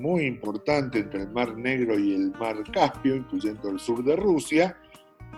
muy 0.00 0.24
importante 0.24 1.00
entre 1.00 1.22
el 1.22 1.30
Mar 1.30 1.56
Negro 1.56 1.98
y 1.98 2.14
el 2.14 2.32
Mar 2.32 2.56
Caspio, 2.72 3.16
incluyendo 3.16 3.70
el 3.70 3.78
sur 3.78 4.02
de 4.04 4.16
Rusia, 4.16 4.76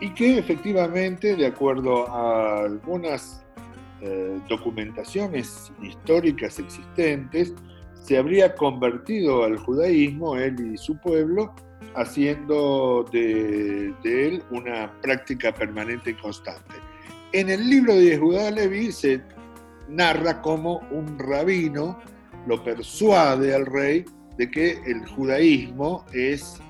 y 0.00 0.10
que 0.10 0.38
efectivamente, 0.38 1.36
de 1.36 1.46
acuerdo 1.46 2.08
a 2.08 2.64
algunas 2.64 3.44
eh, 4.00 4.38
documentaciones 4.48 5.72
históricas 5.82 6.58
existentes, 6.58 7.54
se 8.02 8.18
habría 8.18 8.54
convertido 8.54 9.44
al 9.44 9.56
judaísmo, 9.56 10.36
él 10.36 10.74
y 10.74 10.76
su 10.76 10.96
pueblo, 10.98 11.54
haciendo 11.94 13.06
de, 13.10 13.94
él 14.04 14.42
una 14.50 14.92
práctica 15.00 15.52
permanente 15.52 16.10
y 16.10 16.14
constante. 16.14 16.74
En 17.32 17.48
el 17.48 17.68
libro 17.68 17.94
de 17.94 18.18
Judá 18.18 18.50
Levi 18.50 18.92
se 18.92 19.22
narra 19.88 20.40
cómo 20.42 20.80
un 20.90 21.18
rabino 21.18 21.98
lo 22.46 22.62
persuade 22.62 23.54
al 23.54 23.66
rey 23.66 24.04
de 24.36 24.50
que 24.50 24.80
el 24.86 25.06
judaísmo 25.08 26.04
es 26.12 26.60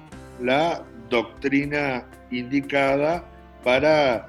la 0.41 0.85
doctrina 1.09 2.05
indicada 2.31 3.25
para 3.63 4.29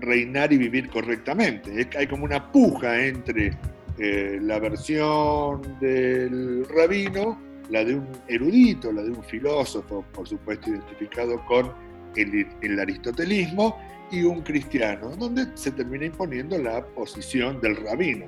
reinar 0.00 0.52
y 0.52 0.58
vivir 0.58 0.88
correctamente. 0.88 1.88
Hay 1.96 2.06
como 2.06 2.24
una 2.24 2.50
puja 2.50 3.06
entre 3.06 3.56
eh, 3.98 4.38
la 4.42 4.58
versión 4.58 5.62
del 5.80 6.66
rabino, 6.68 7.40
la 7.70 7.84
de 7.84 7.94
un 7.94 8.08
erudito, 8.28 8.92
la 8.92 9.02
de 9.02 9.10
un 9.10 9.22
filósofo, 9.24 10.04
por 10.12 10.28
supuesto 10.28 10.70
identificado 10.70 11.42
con 11.46 11.72
el, 12.16 12.80
aristotelismo, 12.80 13.78
y 14.10 14.22
un 14.22 14.42
cristiano, 14.42 15.10
donde 15.16 15.46
se 15.56 15.72
termina 15.72 16.06
imponiendo 16.06 16.56
la 16.58 16.84
posición 16.84 17.60
del 17.60 17.76
rabino, 17.76 18.26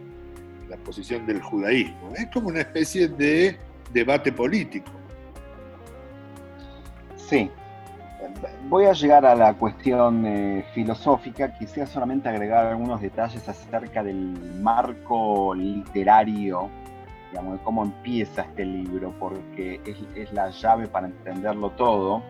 la 0.69 0.77
posición 0.79 1.27
del 1.27 1.41
judaísmo. 1.41 2.13
Es 2.17 2.27
como 2.33 2.49
una 2.49 2.61
especie 2.61 3.09
de 3.09 3.57
debate 3.93 4.33
político. 4.33 4.91
Sí, 7.17 7.51
voy 8.69 8.85
a 8.85 8.93
llegar 8.93 9.25
a 9.25 9.35
la 9.35 9.55
cuestión 9.55 10.25
eh, 10.27 10.65
filosófica, 10.75 11.53
quisiera 11.59 11.87
solamente 11.87 12.29
agregar 12.29 12.67
algunos 12.67 13.01
detalles 13.01 13.49
acerca 13.49 14.03
del 14.03 14.17
marco 14.61 15.55
literario, 15.55 16.69
digamos, 17.31 17.59
de 17.59 17.65
cómo 17.65 17.83
empieza 17.85 18.43
este 18.43 18.65
libro, 18.65 19.15
porque 19.19 19.81
es, 20.15 20.33
la 20.33 20.51
llave 20.51 20.89
para 20.89 21.07
entenderlo 21.07 21.71
todo. 21.71 22.23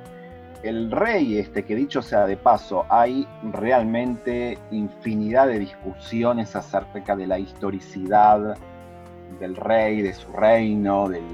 El 0.63 0.91
rey, 0.91 1.39
este, 1.39 1.65
que 1.65 1.77
dicho 1.77 2.03
sea 2.03 2.27
de 2.27 2.37
paso, 2.37 2.85
hay 2.89 3.27
realmente 3.53 4.59
infinidad 4.71 5.47
de 5.47 5.61
discusiones 5.61 6.57
acerca 6.57 7.15
de 7.15 7.27
la 7.27 7.39
historicidad 7.39 8.57
del 9.39 9.55
rey, 9.55 10.03
de 10.03 10.13
su 10.13 10.33
reino, 10.33 11.09
del, 11.09 11.25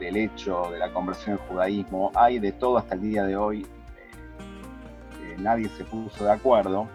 hecho 0.00 0.68
de 0.70 0.78
la 0.78 0.92
conversión 0.92 1.32
al 1.32 1.48
judaísmo. 1.48 2.12
Hay 2.14 2.38
de 2.38 2.52
todo 2.52 2.78
hasta 2.78 2.94
el 2.94 3.00
día 3.02 3.24
de 3.24 3.36
hoy 3.36 3.66
nadie 5.38 5.68
se 5.70 5.84
puso 5.84 6.24
de 6.24 6.32
acuerdo, 6.32 6.88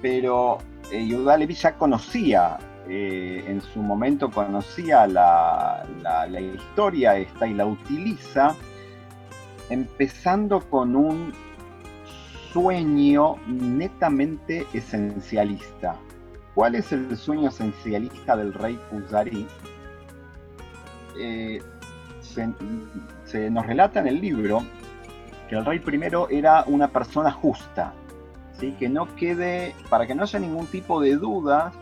pero 0.00 0.58
eh, 0.90 1.04
Yehuda 1.04 1.36
Levi 1.36 1.54
ya 1.54 1.74
conocía, 1.74 2.58
eh, 2.88 3.44
en 3.46 3.60
su 3.60 3.80
momento 3.80 4.30
conocía 4.30 5.06
la, 5.06 5.84
historia 6.54 7.16
esta 7.16 7.46
y 7.46 7.54
la 7.54 7.66
utiliza 7.66 8.54
empezando 9.72 10.60
con 10.60 10.94
un 10.96 11.32
sueño 12.52 13.36
netamente 13.46 14.66
esencialista. 14.72 15.96
¿Cuál 16.54 16.74
es 16.74 16.92
el 16.92 17.16
sueño 17.16 17.48
esencialista 17.48 18.36
del 18.36 18.52
rey 18.52 18.78
Kuzari? 18.90 19.46
Eh, 21.18 21.62
se, 22.20 23.50
nos 23.50 23.66
relata 23.66 24.00
en 24.00 24.06
el 24.06 24.20
libro 24.20 24.62
el 25.56 25.64
rey 25.64 25.78
primero 25.78 26.28
era 26.30 26.64
una 26.66 26.88
persona 26.88 27.30
justa, 27.30 27.92
¿sí? 28.58 28.74
que 28.78 28.88
no 28.88 29.14
quede, 29.16 29.74
para 29.90 30.06
que 30.06 30.14
no 30.14 30.22
haya 30.22 30.38
ningún 30.38 30.66
tipo 30.66 31.00
de 31.00 31.16
duda 31.16 31.72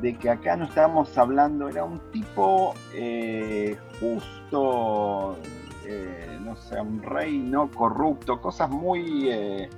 de 0.00 0.16
que 0.16 0.30
acá 0.30 0.56
no 0.56 0.64
estábamos 0.64 1.16
hablando, 1.16 1.68
era 1.68 1.84
un 1.84 2.00
tipo 2.10 2.74
eh, 2.92 3.76
justo, 4.00 5.38
eh, 5.86 6.33
no 6.44 6.56
sé, 6.56 6.80
un 6.80 7.02
rey 7.02 7.38
no 7.38 7.70
corrupto, 7.70 8.40
cosas 8.40 8.68
muy, 8.70 9.30
eh, 9.30 9.68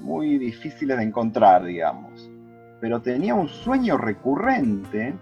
muy 0.00 0.38
difíciles 0.38 0.96
de 0.96 1.04
encontrar, 1.04 1.64
digamos. 1.64 2.30
Pero 2.80 3.00
tenía 3.00 3.34
un 3.34 3.48
sueño 3.48 3.96
recurrente 3.96 5.14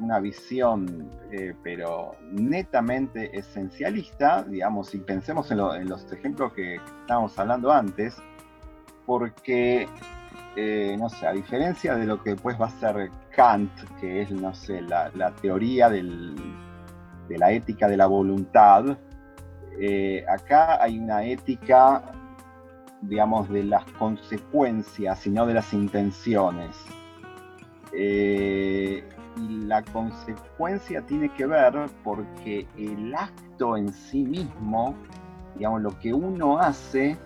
en 0.00 0.08
la 0.08 0.18
intención 0.18 0.86
de 0.86 1.04
tus 1.08 1.12
actos 1.18 1.22
son 1.22 1.28
eh, 1.30 1.54
correctas, 1.54 1.58
pero 1.58 1.58
tus 1.58 1.58
actos 1.58 1.58
mismos 1.58 1.58
no 1.58 1.58
son 1.58 1.58
los 1.58 1.58
correctos. 1.58 1.58
¿Ok? 1.58 1.58
¿Por 1.58 1.58
qué 1.58 1.58
acá 1.58 1.58
hay 1.58 1.58
una 1.58 1.58
visión, 1.58 1.58
eh, 1.58 1.58
pero 1.62 2.16
netamente 2.32 3.36
esencialista? 3.36 4.42
Digamos, 4.44 4.88
si 4.88 4.98
pensemos 4.98 5.50
en, 5.50 5.88
los 5.88 6.12
ejemplos 6.12 6.52
que 6.52 6.76
estábamos 6.76 7.38
hablando 7.38 7.72
antes, 7.72 8.16
porque, 9.06 9.88
eh, 10.56 10.96
no 10.98 11.08
sé, 11.08 11.26
a 11.26 11.32
diferencia 11.32 11.94
de 11.94 12.06
lo 12.06 12.22
que 12.22 12.30
después 12.30 12.60
va 12.60 12.66
a 12.66 12.70
ser 12.70 13.10
Kant, 13.34 13.72
que 14.00 14.22
es, 14.22 14.30
no 14.30 14.54
sé, 14.54 14.82
la 14.82 15.32
teoría 15.40 15.88
del, 15.88 16.34
de 17.28 17.38
la 17.38 17.52
ética 17.52 17.88
de 17.88 17.96
la 17.96 18.06
voluntad, 18.06 18.96
eh, 19.80 20.24
acá 20.28 20.82
hay 20.82 20.98
una 20.98 21.22
ética, 21.22 22.02
digamos, 23.02 23.48
de 23.48 23.64
las 23.64 23.84
consecuencias 23.92 25.26
y 25.26 25.30
no 25.30 25.46
de 25.46 25.54
las 25.54 25.72
intenciones. 25.72 26.74
Eh, 27.92 29.04
y 29.36 29.48
la 29.64 29.82
consecuencia 29.84 31.00
tiene 31.02 31.28
que 31.30 31.46
ver 31.46 31.74
porque 32.02 32.66
el 32.76 33.14
acto 33.14 33.76
en 33.76 33.92
sí 33.92 34.24
mismo, 34.24 34.94
digamos, 35.56 35.82
lo 35.82 35.98
que 35.98 36.12
uno 36.12 36.58
hace, 36.58 37.16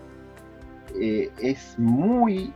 eh, 1.00 1.30
es 1.40 1.78
muy 1.78 2.52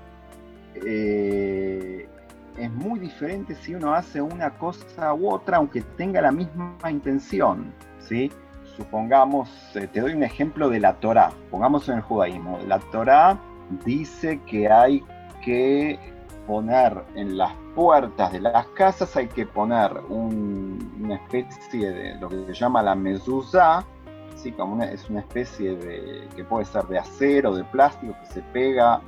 es 2.59 2.71
muy 2.71 2.99
diferente 2.99 3.55
si 3.55 3.75
uno 3.75 3.95
hace 3.95 4.21
una 4.21 4.51
cosa 4.51 5.15
u 5.15 5.31
otra, 5.31 5.59
aunque 5.59 5.83
tenga 5.97 6.21
la 6.21 6.33
misma 6.33 6.77
intención, 6.91 7.73
¿sí? 7.99 8.31
Supongamos, 8.77 9.51
eh, 9.75 9.87
te 9.87 10.01
doy 10.01 10.13
un 10.13 10.23
ejemplo 10.23 10.69
de 10.69 10.81
la 10.81 10.95
Torá, 10.95 11.31
pongamos 11.51 11.89
en 11.89 11.97
el 11.97 12.03
judaísmo. 12.03 12.59
La 12.67 12.79
Torá 12.79 13.39
dice 13.85 14.41
que 14.47 14.69
hay 14.69 15.03
que 15.45 15.99
poner 16.47 17.05
en 17.15 17.37
las 17.37 17.53
puertas 17.75 18.33
de 18.33 18.41
las 18.41 18.67
casas, 18.69 19.17
hay 19.17 19.29
que 19.29 19.47
poner 19.47 19.93
una 20.09 21.15
especie 21.17 21.91
de 21.91 22.15
lo 22.21 22.29
que 22.29 22.47
se 22.47 22.55
llama 22.55 22.83
la 22.83 22.95
mezuzá, 22.95 23.85
¿sí? 24.37 24.55
Es 24.93 25.11
una 25.11 25.21
especie 25.21 25.77
de, 25.77 26.29
que 26.35 26.45
puede 26.45 26.65
ser 26.65 26.85
de 26.85 26.99
acero, 26.99 27.55
de 27.55 27.65
plástico, 27.65 28.15
que 28.21 28.27
se 28.27 28.43
pega 28.43 29.01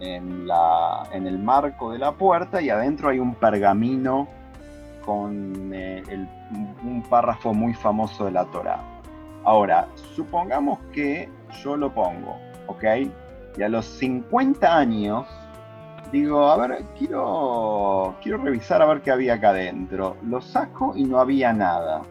en 0.00 1.26
el 1.26 1.38
marco 1.38 1.92
de 1.92 1.98
la 1.98 2.12
puerta 2.12 2.62
y 2.62 2.70
adentro 2.70 3.10
hay 3.10 3.18
un 3.18 3.34
pergamino 3.34 4.26
con 5.04 5.72
eh, 5.74 6.02
un 6.82 7.02
párrafo 7.08 7.52
muy 7.52 7.74
famoso 7.74 8.24
de 8.24 8.32
la 8.32 8.44
Torah. 8.46 8.80
Ahora, 9.44 9.88
supongamos 10.14 10.78
que 10.92 11.28
yo 11.62 11.76
lo 11.76 11.92
pongo, 11.92 12.36
¿ok? 12.66 12.84
Y 13.56 13.62
a 13.62 13.68
los 13.68 13.84
50 13.86 14.76
años 14.76 15.26
digo, 16.12 16.48
a 16.48 16.56
ver, 16.56 16.84
quiero, 16.98 18.16
quiero 18.22 18.38
revisar 18.38 18.82
a 18.82 18.86
ver 18.86 19.00
qué 19.02 19.10
había 19.10 19.34
acá 19.34 19.50
adentro. 19.50 20.16
Lo 20.26 20.40
saco 20.40 20.94
y 20.96 21.04
no 21.04 21.18
había 21.18 21.52
nada. 21.52 22.02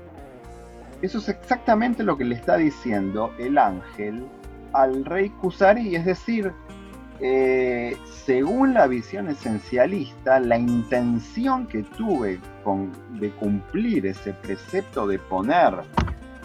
Eso 1.01 1.19
es 1.19 1.29
exactamente 1.29 2.03
lo 2.03 2.17
que 2.17 2.25
le 2.25 2.35
está 2.35 2.57
diciendo 2.57 3.31
el 3.39 3.57
ángel 3.57 4.25
al 4.73 5.05
rey 5.05 5.29
Kusari, 5.29 5.95
es 5.95 6.05
decir, 6.05 6.51
eh, 7.21 7.97
según 8.25 8.73
la 8.73 8.87
visión 8.87 9.29
esencialista, 9.29 10.39
la 10.39 10.57
intención 10.57 11.67
que 11.67 11.83
tuve 11.83 12.39
de 13.19 13.29
cumplir 13.31 14.05
ese 14.05 14.33
precepto 14.33 15.07
de 15.07 15.19
poner 15.19 15.73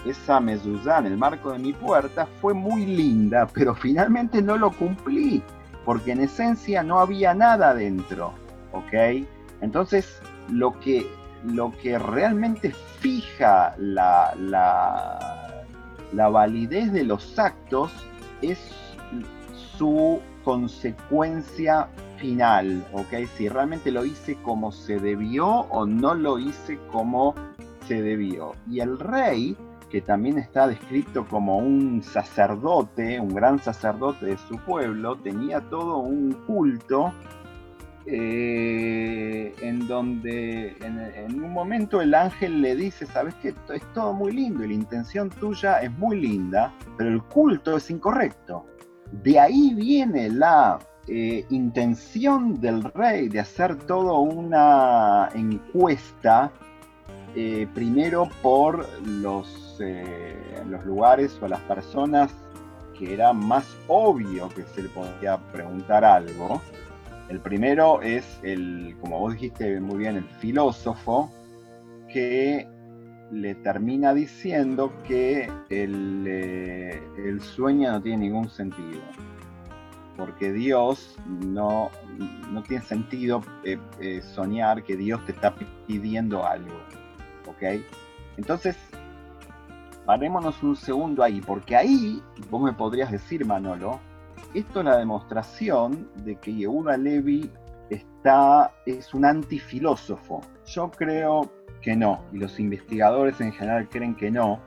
esa 0.07 0.40
mezuzá 0.40 0.99
en 0.99 1.07
el 1.07 1.17
marco 1.17 1.53
de 1.53 1.59
mi 1.59 1.73
puerta 1.73 2.27
fue 2.40 2.55
muy 2.55 2.87
linda, 2.87 3.47
pero 3.53 3.75
finalmente 3.75 4.43
no 4.43 4.57
lo 4.57 4.71
cumplí, 4.73 5.43
porque 5.85 6.12
en 6.12 6.20
esencia 6.20 6.83
no 6.83 6.99
había 7.01 7.35
nada 7.35 7.75
dentro, 7.75 8.33
¿ok? 8.73 9.27
Entonces, 9.61 10.20
lo 10.51 10.79
que, 10.81 11.07
lo 11.44 11.73
que 11.83 11.99
realmente 11.99 12.73
fija 13.01 13.75
la, 13.79 14.35
la, 14.38 15.64
la 16.12 16.29
validez 16.29 16.92
de 16.92 17.05
los 17.05 17.38
actos 17.38 17.92
es 18.42 18.59
su 19.77 20.20
consecuencia 20.44 21.88
final, 22.18 22.87
¿ok? 22.92 23.27
Si 23.37 23.49
realmente 23.49 23.90
lo 23.90 24.05
hice 24.05 24.37
como 24.42 24.73
se 24.73 24.99
debió 24.99 25.47
o 25.47 25.87
no 25.87 26.14
lo 26.14 26.38
hice 26.38 26.79
como 26.92 27.35
se 27.87 28.01
debió. 28.01 28.53
Y 28.70 28.81
el 28.81 28.99
rey, 28.99 29.57
que 29.90 30.01
también 30.01 30.38
está 30.38 30.66
descrito 30.66 31.27
como 31.27 31.59
un 31.59 32.03
sacerdote, 32.03 33.20
un 33.20 33.35
gran 33.35 33.59
sacerdote 33.59 34.27
de 34.27 34.37
su 34.37 34.57
pueblo, 34.59 35.16
tenía 35.16 35.61
todo 35.61 35.99
un 35.99 36.33
culto 36.47 37.12
eh, 38.07 39.55
en 39.62 39.87
donde 39.88 40.77
en, 40.81 41.42
un 41.42 41.53
momento 41.53 42.03
el 42.03 42.14
ángel 42.14 42.61
le 42.61 42.77
dice, 42.77 43.07
sabes 43.07 43.35
que 43.37 43.49
es 43.49 43.92
todo 43.94 44.12
muy 44.12 44.33
lindo 44.33 44.62
y 44.62 44.68
la 44.68 44.75
intención 44.75 45.31
tuya 45.31 45.79
es 45.79 45.90
muy 45.92 46.20
linda, 46.20 46.75
pero 46.99 47.09
el 47.11 47.23
culto 47.23 47.79
es 47.79 47.90
incorrecto. 47.90 48.66
De 49.11 49.38
ahí 49.38 49.73
viene 49.75 50.29
la 50.29 50.79
eh, 51.09 51.47
intención 51.49 52.61
del 52.61 52.85
rey 52.85 53.29
de 53.29 53.40
hacer 53.40 53.77
toda 53.77 54.18
una 54.18 55.31
encuesta, 55.35 56.53
eh, 57.35 57.66
primero 57.75 58.29
por 58.42 58.87
los, 59.07 59.63
eh, 59.80 60.37
los 60.68 60.84
lugares 60.84 61.38
o 61.40 61.48
las 61.48 61.60
personas 61.60 62.32
que 62.98 63.12
era 63.12 63.32
más 63.32 63.66
obvio 63.88 64.48
que 64.50 64.62
se 64.62 64.82
le 64.82 64.88
podía 64.88 65.38
preguntar 65.52 66.04
algo, 66.04 66.60
El 67.28 67.40
primero 67.40 68.02
es 68.02 68.38
el, 68.42 68.96
como 69.00 69.18
vos 69.18 69.32
dijiste 69.32 69.80
muy 69.80 69.96
bien, 69.98 70.16
el 70.16 70.28
filósofo 70.40 71.30
que 72.12 72.68
le 73.32 73.54
termina 73.56 74.12
diciendo 74.12 74.92
que 75.08 75.50
el, 75.70 76.24
eh, 76.28 77.02
el 77.16 77.40
sueño 77.40 77.92
no 77.92 78.02
tiene 78.02 78.26
ningún 78.26 78.48
sentido 78.50 79.00
porque 80.16 80.52
Dios 80.52 81.16
no, 81.26 81.90
no 82.50 82.62
tiene 82.62 82.84
sentido 82.84 83.42
eh, 83.64 84.22
soñar 84.34 84.84
que 84.84 84.96
Dios 84.96 85.24
te 85.26 85.32
está 85.32 85.54
pidiendo 85.87 86.46
algo. 86.46 86.76
¿Ok? 87.46 87.80
Entonces, 88.37 88.76
parémonos 90.05 90.62
un 90.62 90.77
segundo 90.77 91.23
ahí, 91.23 91.40
porque 91.40 91.77
ahí 91.77 92.23
vos 92.51 92.62
me 92.62 92.73
podrías 92.73 93.11
decir, 93.11 93.45
Manolo, 93.45 94.01
esto 94.55 94.81
es 94.81 94.85
la 94.85 94.99
demostración 94.99 96.09
de 96.25 96.37
que 96.37 96.55
Yehuda 96.55 96.97
Levi 96.97 97.51
está, 97.90 98.73
es 98.87 99.14
un 99.14 99.25
antifilósofo. 99.25 100.40
Yo 100.67 100.90
creo 100.90 101.51
que 101.81 101.97
no, 101.97 102.23
y 102.33 102.38
los 102.38 102.59
investigadores 102.61 103.40
en 103.40 103.53
general 103.53 103.88
creen 103.88 104.14
que 104.14 104.31
no, 104.31 104.61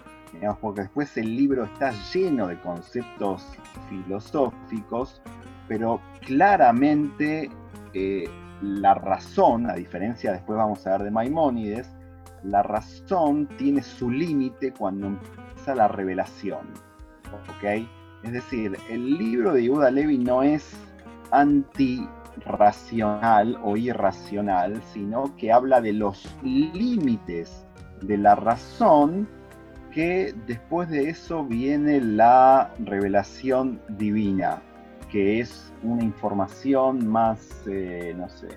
porque 0.62 0.82
después 0.82 1.16
el 1.18 1.36
libro 1.36 1.64
está 1.64 1.92
lleno 2.14 2.48
de 2.48 2.60
conceptos 2.60 3.46
filosóficos, 3.90 5.22
pero 5.68 6.00
claramente 6.26 7.50
eh, 7.94 8.30
la 8.62 8.94
razón, 8.94 9.70
a 9.70 9.74
diferencia 9.74 10.32
después 10.32 10.58
vamos 10.58 10.86
a 10.86 10.92
ver 10.92 11.04
de 11.04 11.12
Maimónides, 11.12 11.90
la 12.48 12.64
razón 12.64 13.48
tiene 13.58 13.84
su 13.84 14.10
límite 14.10 14.74
cuando 14.74 15.06
empieza 15.08 15.76
la 15.76 15.88
revelación. 15.88 16.68
Es 18.24 18.32
decir, 18.32 18.76
el 18.90 19.18
libro 19.18 19.54
de 19.54 19.62
Yehuda 19.64 19.92
Levi 19.92 20.18
no 20.18 20.42
es 20.44 20.76
antirracional 21.32 23.58
o 23.64 23.78
irracional, 23.78 24.82
sino 24.94 25.36
que 25.36 25.52
habla 25.52 25.82
de 25.82 25.94
los 25.94 26.34
límites 26.44 27.66
de 28.02 28.18
la 28.18 28.36
razón 28.36 29.28
que 29.92 30.36
después 30.46 30.90
de 30.90 31.10
eso 31.10 31.44
viene 31.44 32.00
la 32.02 32.72
revelación 32.80 33.82
divina, 33.90 34.62
que 35.12 35.40
es 35.40 35.74
una 35.84 36.04
información 36.04 37.08
más, 37.08 37.64
eh, 37.68 38.14
no 38.16 38.30
sé, 38.30 38.50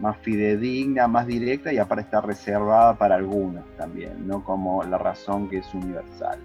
más 0.00 0.16
fidedigna, 0.18 1.08
más 1.08 1.26
directa 1.26 1.72
y 1.72 1.78
aparte 1.78 2.04
está 2.04 2.20
reservada 2.20 2.96
para 2.96 3.16
algunos 3.16 3.64
también, 3.76 4.26
no 4.26 4.44
como 4.44 4.82
la 4.84 4.98
razón 4.98 5.48
que 5.48 5.58
es 5.58 5.74
universal. 5.74 6.38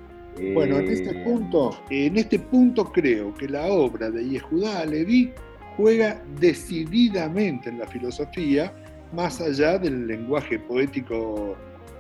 Bueno, 0.54 0.78
en 0.78 0.90
este 0.90 1.12
eh, 1.12 1.24
punto, 1.24 1.78
en 1.90 2.18
este 2.18 2.40
punto 2.40 2.92
creo 2.92 3.34
que 3.36 3.48
la 3.48 3.68
obra 3.68 4.10
de 4.10 4.28
Yehudá 4.28 4.84
Levi 4.86 5.32
juega 5.78 6.22
decididamente 6.40 7.70
en 7.70 7.80
la 7.80 7.88
filosofía, 7.88 8.74
más 9.14 9.40
allá 9.42 9.78
del 9.78 10.08
lenguaje 10.08 10.58
poético 10.58 11.56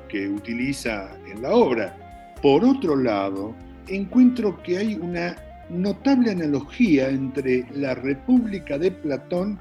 que 0.09 0.27
utiliza 0.27 1.15
en 1.31 1.43
la 1.43 1.51
obra. 1.51 1.95
Por 2.41 2.63
otro 2.65 2.95
lado, 2.95 3.53
encuentro 3.87 4.61
que 4.63 4.79
hay 4.79 4.95
una 4.95 5.35
notable 5.69 6.31
analogía 6.31 7.09
entre 7.09 7.65
la 7.73 7.95
República 7.95 8.77
de 8.77 8.91
Platón 8.91 9.59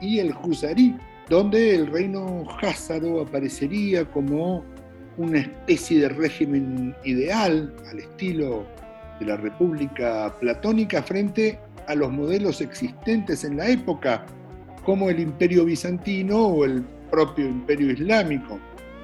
y 0.00 0.18
el 0.18 0.34
Husarí, 0.42 0.96
donde 1.28 1.74
el 1.74 1.86
reino 1.86 2.44
házaro 2.60 3.22
aparecería 3.22 4.04
como 4.04 4.64
una 5.16 5.38
especie 5.38 6.00
de 6.00 6.08
régimen 6.08 6.94
ideal 7.04 7.74
al 7.90 7.98
estilo 7.98 8.66
de 9.20 9.26
la 9.26 9.36
República 9.36 10.34
Platónica 10.40 11.02
frente 11.02 11.58
a 11.86 11.94
los 11.94 12.10
modelos 12.10 12.60
existentes 12.60 13.44
en 13.44 13.56
la 13.56 13.68
época, 13.68 14.26
como 14.84 15.08
el 15.08 15.20
Imperio 15.20 15.64
Bizantino 15.64 16.46
o 16.46 16.64
el 16.64 16.82
propio 17.10 17.46
Imperio 17.46 17.92
Islámico. 17.92 18.58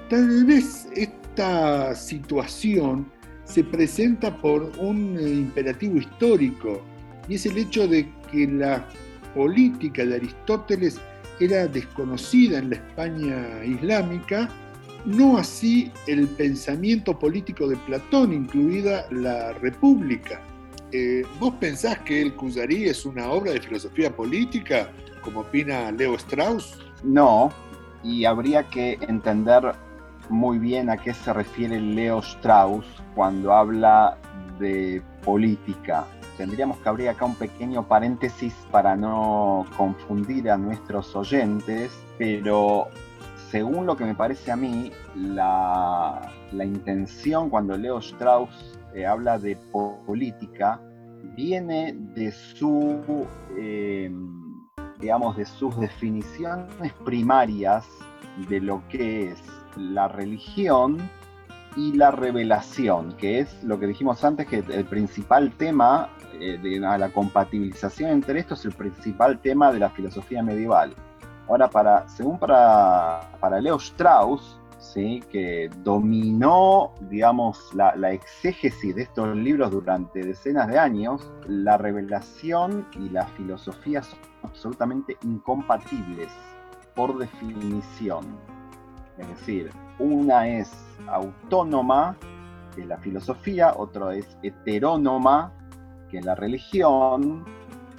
Tal 0.09 0.44
vez 0.44 0.88
esta 0.96 1.94
situación 1.94 3.06
se 3.44 3.64
presenta 3.64 4.37
por 4.40 4.72
un 4.78 5.18
imperativo 5.20 5.96
histórico, 5.96 6.83
y 7.28 7.37
es 7.37 7.46
el 7.46 7.59
hecho 7.59 7.87
de 7.87 8.09
que 8.30 8.46
la 8.46 8.85
política 9.35 10.04
de 10.04 10.16
Aristóteles 10.16 11.00
era 11.40 11.66
desconocida 11.66 12.59
en 12.59 12.70
la 12.70 12.76
España 12.76 13.64
islámica, 13.64 14.48
no 15.05 15.38
así 15.38 15.90
el 16.07 16.29
pensamiento 16.29 17.18
político 17.18 17.66
de 17.66 17.76
Platón, 17.76 18.33
incluida 18.33 19.07
la 19.11 19.53
República. 19.55 20.40
Eh, 20.92 21.22
¿Vos 21.38 21.55
pensás 21.61 21.98
que 22.00 22.20
el 22.20 22.35
Cusarí 22.35 22.85
es 22.85 23.07
una 23.07 23.31
obra 23.31 23.53
de 23.53 23.61
filosofía 23.61 24.14
política, 24.14 24.90
como 25.22 25.40
opina 25.40 25.90
Leo 25.92 26.16
Strauss? 26.16 26.79
No, 27.03 27.50
y 28.03 28.24
habría 28.24 28.64
que 28.68 28.98
entender 29.00 29.72
muy 30.29 30.59
bien 30.59 30.90
a 30.90 30.96
qué 30.96 31.14
se 31.14 31.33
refiere 31.33 31.81
Leo 31.81 32.20
Strauss 32.20 32.85
cuando 33.14 33.53
habla 33.53 34.18
de 34.59 35.03
política. 35.24 36.07
Tendríamos 36.40 36.79
que 36.79 36.88
abrir 36.88 37.11
acá 37.11 37.26
un 37.26 37.35
pequeño 37.35 37.87
paréntesis 37.87 38.55
para 38.70 38.96
no 38.96 39.66
confundir 39.76 40.50
a 40.50 40.57
nuestros 40.57 41.14
oyentes, 41.14 41.92
pero 42.16 42.88
según 43.50 43.85
lo 43.85 43.94
que 43.94 44.07
me 44.07 44.14
parece 44.14 44.50
a 44.50 44.57
mí, 44.57 44.90
la, 45.14 46.33
intención 46.50 47.50
cuando 47.50 47.76
Leo 47.76 47.98
Strauss 47.98 48.74
eh, 48.94 49.05
habla 49.05 49.38
de 49.38 49.55
política 50.07 50.81
viene 51.37 51.90
eh, 52.16 54.11
de 54.98 55.44
sus 55.44 55.79
definiciones 55.79 56.94
primarias 57.05 57.85
de 58.48 58.61
lo 58.62 58.83
que 58.88 59.33
es 59.33 59.42
la 59.76 60.09
religión 60.09 60.96
y 61.76 61.92
la 61.92 62.11
revelación, 62.11 63.12
que 63.16 63.40
es 63.40 63.62
lo 63.62 63.78
que 63.78 63.87
dijimos 63.87 64.24
antes, 64.24 64.46
que 64.46 64.59
el 64.59 64.85
principal 64.85 65.52
tema 65.52 66.11
eh, 66.40 66.59
de 66.59 66.80
la 66.80 67.12
compatibilización 67.12 68.11
entre 68.11 68.40
estos 68.40 68.61
es 68.61 68.66
el 68.66 68.72
principal 68.72 69.40
tema 69.40 69.72
de 69.72 69.78
la 69.78 69.90
filosofía 69.90 70.42
medieval. 70.42 70.94
Ahora, 71.48 72.04
según 72.09 72.38
para, 72.38 73.20
para 73.40 73.61
Leo 73.61 73.76
Strauss, 73.76 74.61
¿sí? 74.78 75.22
que 75.30 75.68
dominó, 75.83 76.92
digamos, 77.09 77.74
la, 77.74 77.94
la, 77.96 78.12
exégesis 78.12 78.94
de 78.94 79.02
estos 79.02 79.37
libros 79.37 79.70
durante 79.70 80.22
decenas 80.24 80.68
de 80.68 80.78
años, 80.78 81.30
la 81.46 81.76
revelación 81.76 82.87
y 82.98 83.09
la 83.09 83.26
filosofía 83.26 84.02
son 84.02 84.18
absolutamente 84.42 85.16
incompatibles 85.24 86.30
por 86.94 87.18
definición. 87.18 88.24
Es 89.18 89.28
decir, 89.28 89.70
una 90.00 90.48
es 90.48 90.72
autónoma, 91.08 92.16
que 92.74 92.82
es 92.82 92.86
la 92.86 92.98
filosofía, 92.98 93.74
otra 93.76 94.14
es 94.14 94.36
heterónoma, 94.42 95.52
que 96.10 96.18
es 96.18 96.24
la 96.24 96.34
religión, 96.34 97.44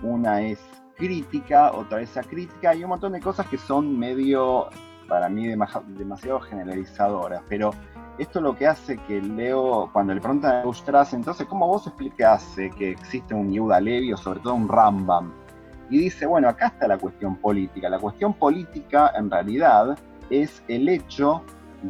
una 0.03 0.41
es 0.41 0.59
crítica, 0.95 1.71
otra 1.71 2.01
es 2.01 2.17
acrítica, 2.17 2.75
y 2.75 2.83
un 2.83 2.89
montón 2.89 3.13
de 3.13 3.19
cosas 3.19 3.47
que 3.47 3.57
son 3.57 3.97
medio, 3.97 4.67
para 5.07 5.29
mí, 5.29 5.47
demasiado 5.47 6.39
generalizadoras. 6.41 7.41
Pero 7.47 7.71
esto 8.17 8.41
lo 8.41 8.55
que 8.55 8.67
hace 8.67 8.97
que 8.97 9.21
Leo, 9.21 9.89
cuando 9.93 10.13
le 10.13 10.21
preguntan 10.21 10.61
a 10.61 10.67
Ustras, 10.67 11.13
entonces, 11.13 11.47
¿cómo 11.47 11.67
vos 11.67 11.87
explicás 11.87 12.55
que 12.77 12.91
existe 12.91 13.33
un 13.33 13.51
Yehuda 13.51 13.79
Levi 13.79 14.13
o 14.13 14.17
sobre 14.17 14.39
todo 14.41 14.53
un 14.53 14.67
Rambam? 14.67 15.33
Y 15.89 15.97
dice, 15.99 16.25
bueno, 16.25 16.47
acá 16.47 16.67
está 16.67 16.87
la 16.87 16.97
cuestión 16.97 17.35
política. 17.35 17.89
La 17.89 17.99
cuestión 17.99 18.33
política, 18.33 19.11
en 19.15 19.29
realidad, 19.29 19.97
es 20.29 20.63
el 20.67 20.87
hecho 20.87 21.43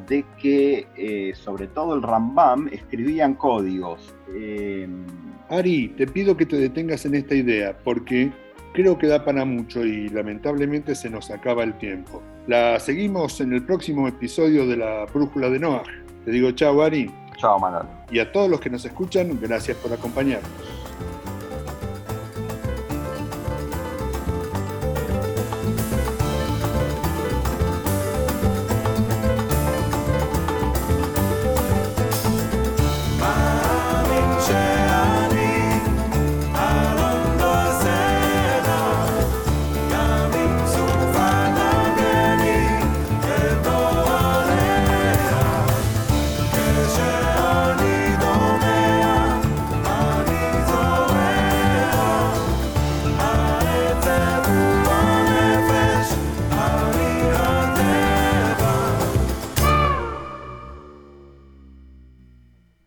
de 0.08 0.26
que, 0.40 0.88
eh, 0.96 1.34
sobre 1.36 1.68
todo 1.68 1.96
el 1.96 2.02
Rambam, 2.02 2.68
escribían 2.72 3.36
códigos. 3.36 4.14
Em, 4.36 5.06
Ari, 5.50 5.90
te 5.90 6.08
pido 6.08 6.38
que 6.38 6.46
te 6.46 6.58
detengas 6.58 7.06
en 7.06 7.16
esta 7.16 7.36
idea, 7.36 7.78
porque 7.84 8.32
creo 8.74 8.98
que 8.98 9.08
da 9.08 9.26
para 9.26 9.44
mucho 9.44 9.86
y 9.86 10.10
lamentablemente 10.10 10.96
se 10.96 11.10
nos 11.10 11.30
acaba 11.30 11.64
el 11.64 11.74
tiempo. 11.78 12.22
La 12.48 12.80
seguimos 12.80 13.42
en 13.42 13.54
el 13.54 13.64
próximo 13.64 14.08
episodio 14.08 14.66
de 14.66 14.78
la 14.78 15.06
Brújula 15.14 15.50
de 15.50 15.60
Noah. 15.60 15.84
Te 16.26 16.32
digo 16.32 16.52
chao, 16.52 16.82
Ari. 16.82 17.12
Chao, 17.38 17.60
Manuel. 17.60 17.86
Y 18.12 18.20
a 18.20 18.32
todos 18.32 18.50
los 18.50 18.60
que 18.60 18.70
nos 18.70 18.86
escuchan, 18.86 19.38
gracias 19.42 19.78
por 19.78 19.92
acompañarnos. 19.92 20.81